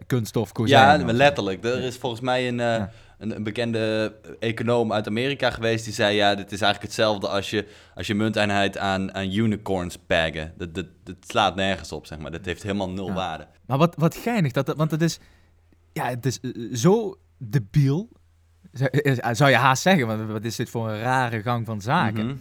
kunststof 0.07 0.53
kozijn. 0.53 1.01
Ja, 1.07 1.13
letterlijk. 1.13 1.65
Er 1.65 1.83
is 1.83 1.97
volgens 1.97 2.21
mij 2.21 2.49
een, 2.49 2.61
eh, 2.61 2.67
Ja. 2.67 2.91
een, 3.19 3.37
een 3.37 3.43
bekende 3.43 4.15
econoom 4.41 4.93
uit 4.93 5.07
Amerika 5.07 5.51
geweest 5.51 5.85
die 5.85 5.95
zei: 5.95 6.17
Ja, 6.17 6.35
dit 6.35 6.53
is 6.53 6.61
eigenlijk 6.61 6.83
hetzelfde 6.83 7.29
als 7.29 7.51
je, 7.51 7.67
als 7.95 8.07
je 8.07 8.15
munteenheid 8.15 8.79
aan, 8.79 9.15
aan 9.15 9.33
unicorns 9.33 9.97
paggen. 10.07 10.53
Dat, 10.57 10.75
dat, 10.75 10.87
dat 11.05 11.17
slaat 11.27 11.55
nergens 11.57 11.93
op, 11.93 12.07
zeg 12.07 12.19
maar. 12.19 12.31
Dat 12.31 12.45
heeft 12.45 12.63
helemaal 12.63 12.91
nul 12.91 13.07
Ja. 13.09 13.13
waarde. 13.15 13.47
Maar 13.67 13.79
wat, 13.79 13.95
wat 13.99 14.17
geinig, 14.17 14.53
dat, 14.53 14.75
want 14.77 14.91
het 14.91 15.03
is, 15.03 15.19
ja, 15.93 16.09
het 16.09 16.27
is 16.27 16.41
eh, 16.41 16.51
zo 16.73 17.19
debiel, 17.39 18.09
zou- 18.73 18.91
eh, 18.91 19.35
zou 19.35 19.51
je 19.51 19.57
haast 19.57 19.83
zeggen, 19.83 20.07
want 20.07 20.31
wat 20.31 20.45
is 20.45 20.57
dit 20.57 20.71
voor 20.71 20.89
een 20.91 21.01
rare 21.01 21.43
gang 21.43 21.67
van 21.67 21.81
zaken. 21.81 22.27
Mhm. 22.27 22.37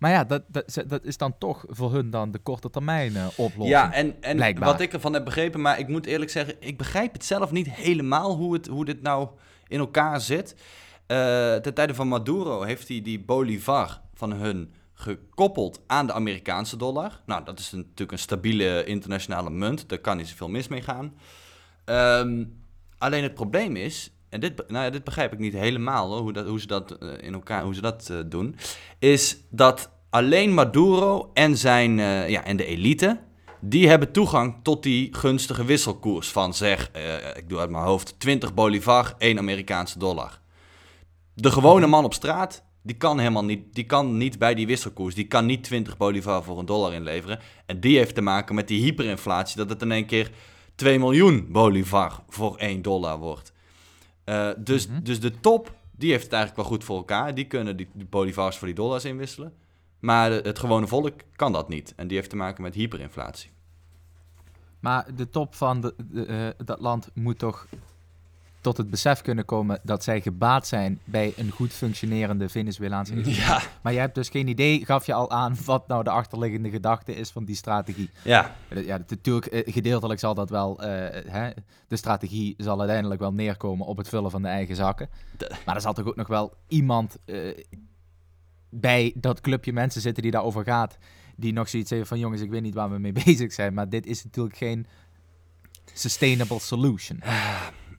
Maar 0.00 0.10
ja, 0.10 0.24
dat, 0.24 0.42
dat, 0.48 0.84
dat 0.86 1.04
is 1.04 1.16
dan 1.16 1.38
toch 1.38 1.64
voor 1.68 1.92
hun 1.92 2.10
dan 2.10 2.30
de 2.30 2.38
korte 2.38 2.70
termijn 2.70 3.16
eh, 3.16 3.26
oplossing. 3.36 3.68
Ja, 3.68 3.92
en, 3.92 4.22
en 4.22 4.36
Blijkbaar. 4.36 4.68
wat 4.68 4.80
ik 4.80 4.92
ervan 4.92 5.12
heb 5.12 5.24
begrepen, 5.24 5.60
maar 5.60 5.78
ik 5.78 5.88
moet 5.88 6.06
eerlijk 6.06 6.30
zeggen, 6.30 6.54
ik 6.58 6.78
begrijp 6.78 7.12
het 7.12 7.24
zelf 7.24 7.50
niet 7.50 7.70
helemaal 7.70 8.36
hoe, 8.36 8.52
het, 8.52 8.66
hoe 8.66 8.84
dit 8.84 9.02
nou 9.02 9.28
in 9.68 9.78
elkaar 9.78 10.20
zit. 10.20 10.54
Eh 11.06 11.54
ten 11.54 11.74
tijde 11.74 11.94
van 11.94 12.08
Maduro 12.08 12.62
heeft 12.62 12.88
hij 12.88 13.00
die 13.02 13.20
bolivar 13.20 14.00
van 14.14 14.32
hun 14.32 14.72
gekoppeld 14.92 15.80
aan 15.86 16.06
de 16.06 16.12
Amerikaanse 16.12 16.76
dollar. 16.76 17.20
Nou, 17.26 17.44
dat 17.44 17.58
is 17.58 17.72
een- 17.72 17.78
natuurlijk 17.78 18.12
een 18.12 18.18
stabiele 18.18 18.84
internationale 18.84 19.50
munt, 19.50 19.88
daar 19.88 19.98
kan 19.98 20.16
niet 20.16 20.28
zoveel 20.28 20.48
mis 20.48 20.68
mee 20.68 20.82
gaan. 20.82 21.14
Ehm, 21.84 22.44
alleen 22.98 23.22
het 23.22 23.34
probleem 23.34 23.76
is, 23.76 24.12
en 24.30 24.40
dit, 24.40 24.68
nou 24.68 24.84
ja, 24.84 24.90
dit 24.90 25.04
begrijp 25.04 25.32
ik 25.32 25.38
niet 25.38 25.52
helemaal 25.52 26.18
hoe, 26.18 26.32
dat, 26.32 26.46
hoe 26.46 26.60
ze 26.60 26.66
dat 26.66 26.90
eh, 26.90 27.08
in 27.20 27.34
elkaar, 27.34 27.62
hoe 27.62 27.74
ze 27.74 27.80
dat 27.80 28.08
eh, 28.10 28.16
doen, 28.26 28.56
is 28.98 29.36
dat 29.50 29.90
alleen 30.10 30.54
Maduro 30.54 31.30
en 31.34 31.56
zijn 31.56 31.98
eh, 31.98 32.28
ja, 32.28 32.44
en 32.44 32.56
de 32.56 32.64
elite, 32.64 33.20
die 33.60 33.88
hebben 33.88 34.12
toegang 34.12 34.54
tot 34.62 34.82
die 34.82 35.14
gunstige 35.14 35.64
wisselkoers 35.64 36.28
van 36.28 36.54
zeg, 36.54 36.90
ik 37.36 37.48
doe 37.48 37.58
uit 37.58 37.70
mijn 37.70 37.84
hoofd 37.84 38.14
20 38.18 38.54
bolivar, 38.54 39.14
1 39.18 39.38
Amerikaanse 39.38 39.98
dollar. 39.98 40.40
De 41.34 41.50
gewone 41.50 41.86
man 41.86 42.04
op 42.04 42.14
straat, 42.14 42.62
die 42.82 42.96
kan 42.96 43.18
helemaal 43.18 43.44
niet, 43.44 43.74
die 43.74 43.84
kan 43.84 44.16
niet 44.16 44.38
bij 44.38 44.54
die 44.54 44.66
wisselkoers, 44.66 45.14
die 45.14 45.26
kan 45.26 45.46
niet 45.46 45.64
20 45.64 45.96
bolivar 45.96 46.42
voor 46.42 46.58
een 46.58 46.66
dollar 46.66 46.92
inleveren. 46.92 47.38
En 47.66 47.80
die 47.80 47.96
heeft 47.96 48.14
te 48.14 48.20
maken 48.20 48.54
met 48.54 48.68
die 48.68 48.82
hyperinflatie, 48.82 49.56
dat 49.56 49.68
het 49.68 49.82
in 49.82 49.92
één 49.92 50.06
keer 50.06 50.30
2 50.74 50.98
miljoen 50.98 51.46
bolivar 51.50 52.22
voor 52.28 52.56
1 52.56 52.82
dollar 52.82 53.18
wordt. 53.18 53.52
Eh, 54.30 54.50
dus, 54.58 54.86
Mhm. 54.88 55.02
dus 55.02 55.20
de 55.20 55.40
top, 55.40 55.74
die 55.90 56.10
heeft 56.10 56.22
het 56.24 56.32
eigenlijk 56.32 56.62
wel 56.62 56.72
goed 56.76 56.84
voor 56.84 56.96
elkaar. 56.96 57.34
Die 57.34 57.46
kunnen 57.46 57.76
die, 57.76 57.88
die 57.92 58.06
bolivars 58.06 58.56
voor 58.58 58.66
die 58.66 58.76
dollars 58.76 59.04
inwisselen. 59.04 59.52
Maar 59.98 60.30
de- 60.30 60.40
het 60.44 60.58
gewone 60.58 60.86
volk 60.86 61.12
kan 61.36 61.52
dat 61.52 61.68
niet. 61.68 61.92
En 61.96 62.06
die 62.06 62.16
heeft 62.16 62.30
te 62.30 62.36
maken 62.36 62.62
met 62.62 62.74
hyperinflatie. 62.74 63.50
Maar 64.80 65.14
de 65.16 65.28
top 65.30 65.54
van 65.54 65.80
de, 65.80 65.94
de, 66.10 66.24
eh, 66.26 66.66
dat 66.66 66.80
land 66.80 67.10
moet 67.14 67.38
toch 67.38 67.66
tot 68.60 68.76
het 68.76 68.90
besef 68.90 69.22
kunnen 69.22 69.44
komen 69.44 69.80
dat 69.82 70.04
zij 70.04 70.20
gebaat 70.20 70.66
zijn 70.66 71.00
bij 71.04 71.32
een 71.36 71.50
goed 71.50 71.72
functionerende 71.72 72.48
Venezolaanse 72.48 73.12
economie. 73.12 73.40
Ja, 73.40 73.62
Maar 73.82 73.92
je 73.92 73.98
hebt 73.98 74.14
dus 74.14 74.28
geen 74.28 74.48
idee, 74.48 74.84
gaf 74.84 75.06
je 75.06 75.14
al 75.14 75.30
aan, 75.30 75.56
wat 75.64 75.88
nou 75.88 76.04
de 76.04 76.10
achterliggende 76.10 76.70
gedachte 76.70 77.14
is 77.14 77.30
van 77.30 77.44
die 77.44 77.56
strategie. 77.56 78.10
ja. 78.22 78.56
Eh, 78.68 78.86
Ja, 78.86 78.96
natuurlijk, 79.08 79.46
eh, 79.46 79.72
gedeeltelijk 79.72 80.20
zal 80.20 80.34
dat 80.34 80.50
wel, 80.50 80.80
eh, 80.82 80.88
hè, 81.32 81.50
de 81.88 81.96
strategie 81.96 82.54
zal 82.58 82.78
uiteindelijk 82.78 83.20
wel 83.20 83.32
neerkomen 83.32 83.86
op 83.86 83.96
het 83.96 84.08
vullen 84.08 84.30
van 84.30 84.42
de 84.42 84.48
eigen 84.48 84.76
zakken. 84.76 85.08
De- 85.36 85.50
Maar 85.66 85.74
er 85.74 85.80
zal 85.80 85.92
toch 85.92 86.06
ook 86.06 86.16
nog 86.16 86.26
wel 86.28 86.52
iemand 86.68 87.16
bij 88.70 89.12
dat 89.16 89.40
clubje 89.40 89.72
mensen 89.72 90.00
zitten 90.00 90.22
die 90.22 90.32
daarover 90.32 90.64
gaat, 90.64 90.98
die 91.36 91.52
nog 91.52 91.68
zoiets 91.68 91.90
heeft 91.90 92.08
van 92.08 92.18
jongens, 92.18 92.40
ik 92.42 92.50
weet 92.50 92.62
niet 92.62 92.74
waar 92.74 92.90
we 92.90 92.98
mee 92.98 93.12
bezig 93.24 93.52
zijn, 93.52 93.74
maar 93.74 93.88
dit 93.88 94.06
is 94.06 94.24
natuurlijk 94.24 94.56
geen 94.56 94.86
sustainable 95.94 96.58
solution. 96.60 97.20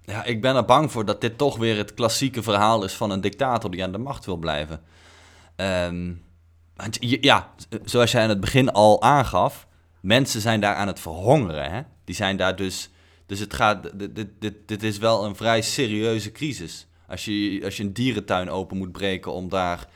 Ja, 0.06 0.24
ik 0.24 0.42
ben 0.42 0.56
er 0.56 0.66
bang 0.66 0.92
voor 0.92 1.06
dat 1.06 1.22
dit 1.22 1.38
toch 1.38 1.58
weer 1.58 1.78
het 1.78 1.94
klassieke 1.94 2.44
verhaal 2.44 2.84
is 2.84 2.94
van 2.94 3.12
een 3.12 3.22
dictator 3.22 3.72
die 3.72 3.84
aan 3.84 3.92
de 3.92 3.98
macht 3.98 4.26
wil 4.26 4.38
blijven. 4.38 4.82
Ehm, 5.56 6.14
ja, 7.00 7.54
zoals 7.84 8.12
jij 8.12 8.24
in 8.24 8.30
het 8.30 8.40
begin 8.40 8.72
al 8.72 9.02
aangaf, 9.02 9.68
mensen 10.00 10.42
zijn 10.42 10.60
daar 10.60 10.76
aan 10.76 10.88
het 10.88 11.00
verhongeren. 11.00 11.72
Hè? 11.72 11.82
Die 12.04 12.16
zijn 12.16 12.38
daar 12.38 12.56
dus. 12.56 12.90
Dus 13.26 13.40
het 13.40 13.54
gaat. 13.54 14.00
Dit, 14.00 14.16
dit, 14.16 14.28
dit, 14.40 14.54
dit 14.66 14.84
is 14.84 14.98
wel 14.98 15.26
een 15.26 15.36
vrij 15.36 15.62
serieuze 15.62 16.32
crisis. 16.32 16.88
Als 17.08 17.26
je, 17.26 17.62
als 17.64 17.78
je 17.78 17.84
een 17.84 17.94
dierentuin 17.94 18.50
open 18.50 18.78
moet 18.78 18.92
breken 18.92 19.32
om 19.32 19.50
daar 19.50 19.88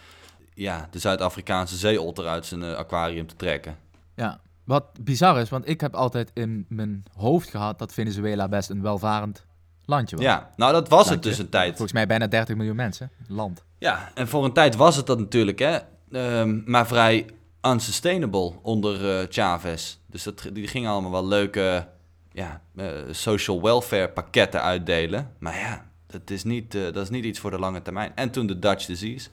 ja, 0.54 0.88
de 0.92 1.00
Zuid-Afrikaanse 1.00 1.76
zeeotter 1.76 2.28
uit 2.28 2.46
zijn 2.46 2.64
eh, 2.64 2.74
aquarium 2.74 3.28
te 3.28 3.36
trekken. 3.36 3.78
Ja, 4.16 4.40
wat 4.64 4.86
bizar 5.02 5.40
is, 5.40 5.50
want 5.50 5.68
ik 5.68 5.82
heb 5.82 5.96
altijd 5.96 6.32
in 6.34 6.66
mijn 6.70 7.04
hoofd 7.14 7.50
gehad 7.50 7.80
dat 7.80 7.94
Venezuela 7.94 8.48
best 8.48 8.70
een 8.70 8.82
welvarend 8.82 9.46
landje 9.86 10.16
was. 10.16 10.26
Ja, 10.26 10.50
nou 10.56 10.72
dat 10.72 10.90
was 10.90 11.10
het 11.10 11.24
dus 11.24 11.38
een 11.38 11.50
tijd. 11.50 11.70
Volgens 11.70 11.94
mij 11.94 12.08
bijna 12.08 12.28
30 12.28 12.56
miljoen 12.56 12.76
mensen, 12.76 13.12
land. 13.28 13.64
Ja, 13.78 14.12
en 14.14 14.28
voor 14.28 14.46
een 14.46 14.54
tijd 14.54 14.76
was 14.76 14.96
het 14.96 15.06
dat 15.06 15.20
natuurlijk, 15.20 15.60
hè. 15.60 15.78
Ehm, 16.12 16.62
maar 16.66 16.88
vrij 16.88 17.26
unsustainable 17.62 18.54
onder 18.62 19.20
eh, 19.20 19.26
Chavez. 19.30 19.98
Dus 20.06 20.24
dat, 20.24 20.50
die 20.54 20.68
gingen 20.68 20.92
allemaal 20.92 21.12
wel 21.12 21.28
leuke 21.28 21.88
ja, 22.32 22.62
eh, 22.76 22.88
social 23.12 23.62
welfare 23.62 24.10
pakketten 24.10 24.62
uitdelen. 24.62 25.32
Maar 25.38 25.58
ja, 25.58 25.86
dat 26.08 26.30
is, 26.30 26.44
niet, 26.44 26.76
eh, 26.76 26.84
dat 26.84 26.98
is 26.98 27.10
niet 27.10 27.26
iets 27.26 27.40
voor 27.40 27.52
de 27.52 27.60
lange 27.60 27.82
termijn. 27.82 28.12
En 28.16 28.32
toen 28.32 28.48
de 28.48 28.60
Dutch 28.60 28.86
disease. 28.86 29.30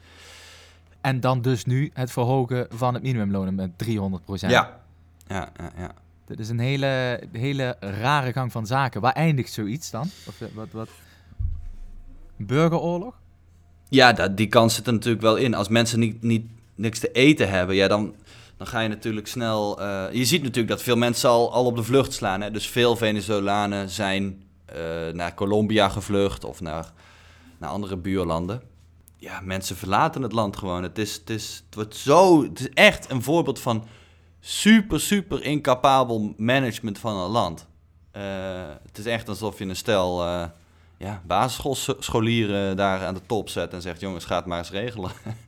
En 1.00 1.20
dan 1.20 1.42
dus 1.42 1.64
nu 1.64 1.90
het 1.94 2.10
verhogen 2.10 2.66
van 2.70 2.94
het 2.94 3.02
minimumloon 3.02 3.54
met 3.54 3.78
300 3.78 4.40
Ja. 4.40 4.80
Ja, 5.26 5.52
ja, 5.56 5.72
ja. 5.76 5.94
Dit 6.36 6.40
is 6.40 6.48
een 6.48 6.58
hele, 6.58 7.20
hele 7.32 7.76
rare 7.80 8.32
gang 8.32 8.52
van 8.52 8.66
zaken. 8.66 9.00
Waar 9.00 9.12
eindigt 9.12 9.52
zoiets 9.52 9.90
dan? 9.90 10.10
Of, 10.26 10.40
eh, 10.40 10.48
wat, 10.54 10.68
wat? 10.70 10.88
Burgeroorlog? 12.36 13.14
Ja, 13.88 14.12
dat, 14.12 14.36
die 14.36 14.46
kans 14.46 14.74
zit 14.74 14.86
er 14.86 14.92
natuurlijk 14.92 15.22
wel 15.22 15.36
in. 15.36 15.54
Als 15.54 15.68
mensen 15.68 15.98
niet, 15.98 16.22
niet 16.22 16.46
niks 16.74 16.98
te 16.98 17.12
eten 17.12 17.48
hebben, 17.48 17.76
ja, 17.76 17.88
dan, 17.88 18.14
dan 18.56 18.66
ga 18.66 18.80
je 18.80 18.88
natuurlijk 18.88 19.26
snel... 19.26 19.80
eh, 19.80 20.04
je 20.12 20.24
ziet 20.24 20.42
natuurlijk 20.42 20.68
dat 20.68 20.82
veel 20.82 20.96
mensen 20.96 21.28
al, 21.28 21.52
al 21.52 21.64
op 21.64 21.76
de 21.76 21.82
vlucht 21.82 22.12
slaan. 22.12 22.40
Hè? 22.40 22.50
Dus 22.50 22.66
veel 22.66 22.96
Venezolanen 22.96 23.90
zijn 23.90 24.42
eh, 24.64 24.76
naar 25.12 25.34
Colombia 25.34 25.88
gevlucht 25.88 26.44
of 26.44 26.60
naar, 26.60 26.92
naar 27.58 27.70
andere 27.70 27.96
buurlanden. 27.96 28.62
Ja, 29.16 29.40
mensen 29.40 29.76
verlaten 29.76 30.22
het 30.22 30.32
land 30.32 30.56
gewoon. 30.56 30.82
Het, 30.82 30.98
is, 30.98 31.14
het, 31.14 31.30
is, 31.30 31.62
het, 31.66 31.74
wordt 31.74 31.96
zo, 31.96 32.42
het 32.42 32.60
is 32.60 32.68
echt 32.68 33.10
een 33.10 33.22
voorbeeld 33.22 33.60
van 33.60 33.84
super, 34.44 35.00
super 35.00 35.42
incapabel 35.42 36.34
management 36.36 36.98
van 36.98 37.16
een 37.16 37.30
land. 37.30 37.66
Eh, 38.10 38.22
het 38.86 38.98
is 38.98 39.06
echt 39.06 39.28
alsof 39.28 39.58
je 39.58 39.64
een 39.64 39.76
stel... 39.76 40.24
eh, 40.24 40.44
ja, 41.02 41.22
basisschoolscholieren 41.26 42.76
daar 42.76 43.04
aan 43.06 43.14
de 43.14 43.26
top 43.26 43.48
zet 43.48 43.72
en 43.72 43.82
zegt: 43.82 44.00
jongens, 44.00 44.24
ga 44.24 44.36
het 44.36 44.46
maar 44.46 44.58
eens 44.58 44.70
regelen. 44.70 45.10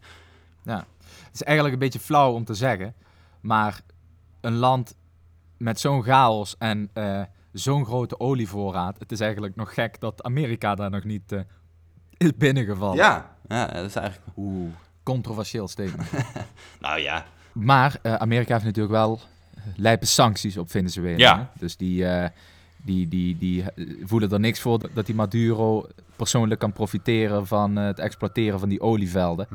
Ja. 0.63 0.87
Het 1.07 1.35
is 1.35 1.43
eigenlijk 1.43 1.75
een 1.75 1.85
beetje 1.89 2.07
flauw 2.07 2.33
om 2.33 2.45
te 2.45 2.55
zeggen. 2.55 2.95
Maar 3.41 3.81
een 4.41 4.57
land 4.57 4.97
met 5.57 5.81
zo'n 5.81 6.03
chaos 6.03 6.55
en 6.59 6.91
eh, 6.93 7.23
zo'n 7.53 7.85
grote 7.85 8.21
olievoorraad. 8.21 8.99
Het 8.99 9.13
is 9.13 9.21
eigenlijk 9.21 9.57
nog 9.57 9.75
gek 9.75 10.01
dat 10.01 10.23
Amerika 10.23 10.75
daar 10.75 10.91
nog 10.91 11.05
niet 11.05 11.33
is 12.17 12.35
binnengevallen. 12.37 12.97
Ja, 12.97 13.37
ja, 13.49 13.67
dat 13.67 13.85
is 13.85 13.97
eigenlijk. 13.97 14.37
Oeh, 14.37 14.73
controversieel 15.03 15.69
statement. 15.69 16.11
Nou 16.81 17.01
ja, 17.01 17.27
Maar 17.55 17.99
eh, 18.03 18.15
Amerika 18.15 18.53
heeft 18.53 18.65
natuurlijk 18.65 18.95
wel 18.95 19.21
lijpe 19.77 20.07
sancties 20.07 20.57
op 20.57 20.71
Venezuela. 20.71 21.19
Ja. 21.19 21.51
Dus 21.59 21.77
die, 21.77 22.07
eh, 22.07 22.29
die, 22.77 23.09
die, 23.09 23.39
die 23.39 23.63
eh, 23.63 23.85
voelen 24.05 24.31
er 24.31 24.41
niks 24.41 24.61
voor 24.61 24.79
dat 24.95 25.07
die 25.07 25.15
Maduro 25.15 25.87
persoonlijk 26.17 26.61
kan 26.61 26.73
profiteren 26.73 27.47
van 27.47 27.79
eh, 27.79 27.85
het 27.85 27.99
exploiteren 27.99 28.59
van 28.59 28.69
die 28.69 28.81
olievelden. 28.81 29.49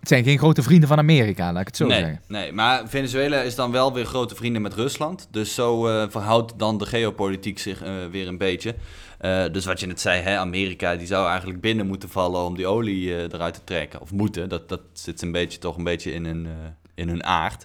Het 0.00 0.10
zijn 0.10 0.24
geen 0.24 0.38
grote 0.38 0.62
vrienden 0.62 0.88
van 0.88 0.98
Amerika, 0.98 1.52
laat 1.52 1.60
ik 1.60 1.66
het 1.66 1.76
zo 1.76 1.86
nee, 1.86 1.98
zeggen. 1.98 2.20
nee, 2.26 2.52
maar 2.52 2.88
Venezuela 2.88 3.40
is 3.40 3.54
dan 3.54 3.70
wel 3.70 3.92
weer 3.92 4.04
grote 4.04 4.34
vrienden 4.34 4.62
met 4.62 4.74
Rusland. 4.74 5.28
Dus 5.30 5.54
zo 5.54 5.88
eh, 5.88 6.06
verhoudt 6.08 6.52
dan 6.56 6.78
de 6.78 6.86
geopolitiek 6.86 7.58
zich 7.58 7.82
eh, 7.82 7.92
weer 8.10 8.28
een 8.28 8.38
beetje. 8.38 8.74
Eh, 9.18 9.44
dus 9.52 9.64
wat 9.64 9.80
je 9.80 9.86
net 9.86 10.00
zei, 10.00 10.22
hè, 10.22 10.36
Amerika 10.36 10.96
die 10.96 11.06
zou 11.06 11.28
eigenlijk 11.28 11.60
binnen 11.60 11.86
moeten 11.86 12.08
vallen 12.08 12.44
om 12.44 12.56
die 12.56 12.66
olie 12.66 13.14
eh, 13.16 13.22
eruit 13.22 13.54
te 13.54 13.64
trekken. 13.64 14.00
Of 14.00 14.12
moeten, 14.12 14.48
dat, 14.48 14.68
dat 14.68 14.80
zit 14.92 15.22
een 15.22 15.32
beetje, 15.32 15.58
toch 15.58 15.76
een 15.76 15.84
beetje 15.84 16.12
in 16.12 16.26
eh, 16.26 16.52
in 16.94 17.08
hun 17.08 17.24
aard. 17.24 17.64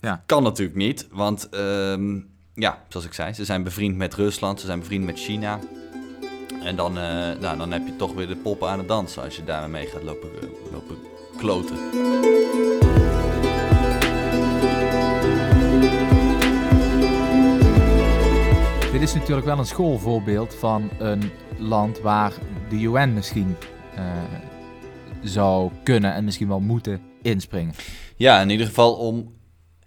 Ja. 0.00 0.22
Kan 0.26 0.42
natuurlijk 0.42 0.76
niet, 0.76 1.08
want 1.10 1.48
ehm, 1.48 2.20
ja, 2.54 2.82
zoals 2.88 3.06
ik 3.06 3.12
zei, 3.12 3.32
ze 3.32 3.44
zijn 3.44 3.62
bevriend 3.62 3.96
met 3.96 4.14
Rusland, 4.14 4.60
ze 4.60 4.66
zijn 4.66 4.78
bevriend 4.78 5.04
met 5.04 5.18
China. 5.18 5.58
En 6.62 6.76
dan, 6.76 6.98
eh, 6.98 7.38
nou, 7.40 7.56
dan 7.58 7.72
heb 7.72 7.86
je 7.86 7.96
toch 7.96 8.14
weer 8.14 8.26
de 8.26 8.36
poppen 8.36 8.68
aan 8.68 8.78
het 8.78 8.88
dansen 8.88 9.22
als 9.22 9.36
je 9.36 9.44
daarmee 9.44 9.70
mee 9.82 9.86
gaat 9.86 10.02
lopen, 10.02 10.28
eh, 10.40 10.48
lopen 10.72 10.96
kloten. 11.36 11.76
Dit 18.92 19.02
is 19.02 19.14
natuurlijk 19.14 19.46
wel 19.46 19.58
een 19.58 19.66
schoolvoorbeeld 19.66 20.54
van 20.54 20.90
een 20.98 21.30
land 21.58 22.00
waar 22.00 22.32
de 22.68 22.80
UN 22.80 23.14
misschien 23.14 23.56
eh, 23.94 24.04
zou 25.22 25.70
kunnen 25.82 26.14
en 26.14 26.24
misschien 26.24 26.48
wel 26.48 26.60
moeten 26.60 27.00
inspringen. 27.22 27.74
Ja, 28.16 28.40
in 28.40 28.50
ieder 28.50 28.66
geval 28.66 28.94
om 28.94 29.34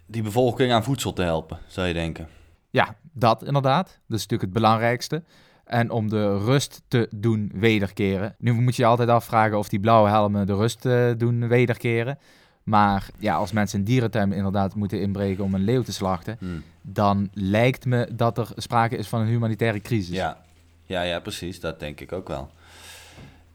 die 0.06 0.22
bevolking 0.22 0.72
aan 0.72 0.84
voedsel 0.84 1.12
te 1.12 1.22
helpen, 1.22 1.58
zou 1.66 1.86
je 1.86 1.94
denken. 1.94 2.28
Ja, 2.70 2.96
dat 3.12 3.44
inderdaad. 3.44 3.86
Dat 3.86 4.18
is 4.18 4.26
natuurlijk 4.26 4.42
het 4.42 4.52
belangrijkste. 4.52 5.22
En 5.64 5.90
om 5.90 6.08
de 6.08 6.38
rust 6.38 6.82
te 6.88 7.08
doen 7.14 7.50
wederkeren. 7.54 8.34
Nu 8.38 8.52
moet 8.52 8.76
je 8.76 8.82
je 8.82 8.88
altijd 8.88 9.08
afvragen 9.08 9.58
of 9.58 9.68
die 9.68 9.80
blauwe 9.80 10.08
helmen 10.08 10.46
de 10.46 10.54
rust 10.54 10.86
eh, 10.86 11.10
doen 11.16 11.48
wederkeren. 11.48 12.18
Maar 12.62 13.08
ja, 13.18 13.34
als 13.36 13.52
mensen 13.52 13.78
een 13.78 13.84
dierentuin 13.84 14.32
inderdaad 14.32 14.74
moeten 14.74 15.00
inbreken 15.00 15.44
om 15.44 15.54
een 15.54 15.64
leeuw 15.64 15.82
te 15.82 15.92
slachten, 15.92 16.36
Hmm. 16.38 16.62
dan 16.82 17.28
lijkt 17.32 17.84
me 17.84 18.08
dat 18.14 18.38
er 18.38 18.48
sprake 18.56 18.96
is 18.96 19.08
van 19.08 19.20
een 19.20 19.26
humanitaire 19.26 19.80
crisis. 19.80 20.14
Ja. 20.16 20.42
ja, 20.84 21.02
ja, 21.02 21.20
precies. 21.20 21.60
Dat 21.60 21.80
denk 21.80 22.00
ik 22.00 22.12
ook 22.12 22.28
wel. 22.28 22.50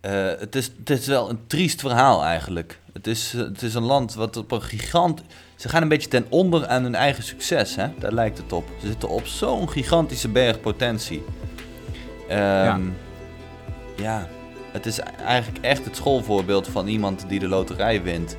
Eh, 0.04 0.28
het, 0.40 0.56
is, 0.56 0.72
het 0.78 0.90
is 0.90 1.08
wel 1.08 1.30
een 1.30 1.40
triest 1.48 1.80
verhaal 1.80 2.24
eigenlijk. 2.24 2.80
Het 2.94 3.08
is, 3.08 3.32
het 3.32 3.62
is 3.62 3.74
een 3.74 3.84
land 3.84 4.14
wat 4.14 4.38
op 4.38 4.52
een 4.52 4.62
gigant... 4.62 5.22
Ze 5.56 5.70
gaan 5.70 5.82
een 5.82 5.88
beetje 5.88 6.10
ten 6.10 6.26
onder 6.30 6.68
aan 6.68 6.84
hun 6.84 6.96
eigen 6.96 7.24
succes, 7.24 7.76
hè? 7.76 7.88
Daar 8.00 8.12
lijkt 8.12 8.38
het 8.38 8.54
op. 8.54 8.70
Ze 8.82 8.88
zitten 8.88 9.10
op 9.10 9.26
zo'n 9.26 9.70
gigantische 9.70 10.30
berg 10.30 10.62
potentie. 10.62 11.24
Ehm, 12.28 12.82
ja. 13.98 14.28
het 14.72 14.86
is 14.86 15.00
eigenlijk 15.00 15.66
echt 15.66 15.86
het 15.86 15.96
schoolvoorbeeld 15.96 16.68
van 16.68 16.88
iemand 16.88 17.26
die 17.28 17.40
de 17.40 17.48
loterij 17.48 18.02
wint. 18.02 18.38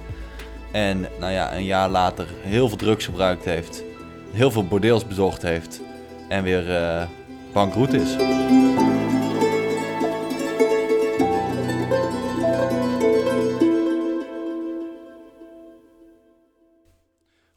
En 0.72 1.06
nou 1.20 1.32
ja, 1.32 1.54
een 1.54 1.64
jaar 1.64 1.88
later 1.88 2.26
heel 2.40 2.68
veel 2.68 2.78
drugs 2.78 3.04
gebruikt 3.04 3.44
heeft. 3.44 3.82
Heel 4.32 4.50
veel 4.50 4.66
bordeels 4.66 5.06
bezocht 5.06 5.42
heeft. 5.42 5.80
En 6.28 6.42
weer 6.42 6.76
eh 6.76 7.02
bankroet 7.52 7.92
is. 7.92 8.16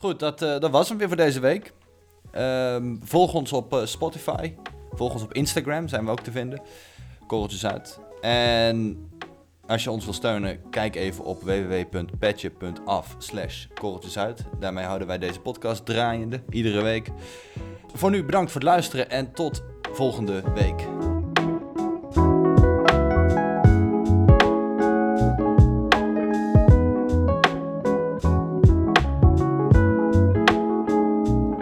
Goed, 0.08 0.20
dat, 0.20 0.42
eh, 0.42 0.60
dat 0.60 0.72
was 0.72 0.90
hem 0.90 0.98
weer 0.98 1.08
voor 1.08 1.18
deze 1.18 1.40
week. 1.40 1.74
Ehm, 2.32 2.96
volg 3.02 3.34
ons 3.34 3.54
op 3.54 3.74
eh, 3.74 3.86
Spotify. 3.86 4.54
Volg 4.92 5.14
ons 5.14 5.24
op 5.24 5.34
Instagram, 5.34 5.88
zijn 5.88 6.06
we 6.06 6.12
ook 6.12 6.20
te 6.20 6.32
vinden. 6.32 6.62
Korreltjes 7.28 7.66
uit. 7.66 8.00
En 8.22 9.10
als 9.66 9.84
je 9.84 9.92
ons 9.92 10.04
wil 10.04 10.14
steunen, 10.14 10.70
kijk 10.70 10.96
even 10.96 11.24
op 11.24 11.42
www.petje.af 11.42 13.16
slash. 13.18 13.66
Daarmee 14.60 14.86
houden 14.86 15.08
wij 15.08 15.18
deze 15.18 15.40
podcast 15.40 15.86
draaiende, 15.86 16.42
iedere 16.50 16.82
week. 16.82 17.12
Voor 17.94 18.10
nu 18.10 18.24
bedankt 18.24 18.52
voor 18.52 18.62
het 18.62 18.70
luisteren 18.70 19.10
en 19.10 19.32
tot 19.32 19.64
volgende 19.82 20.44
week. 20.54 20.88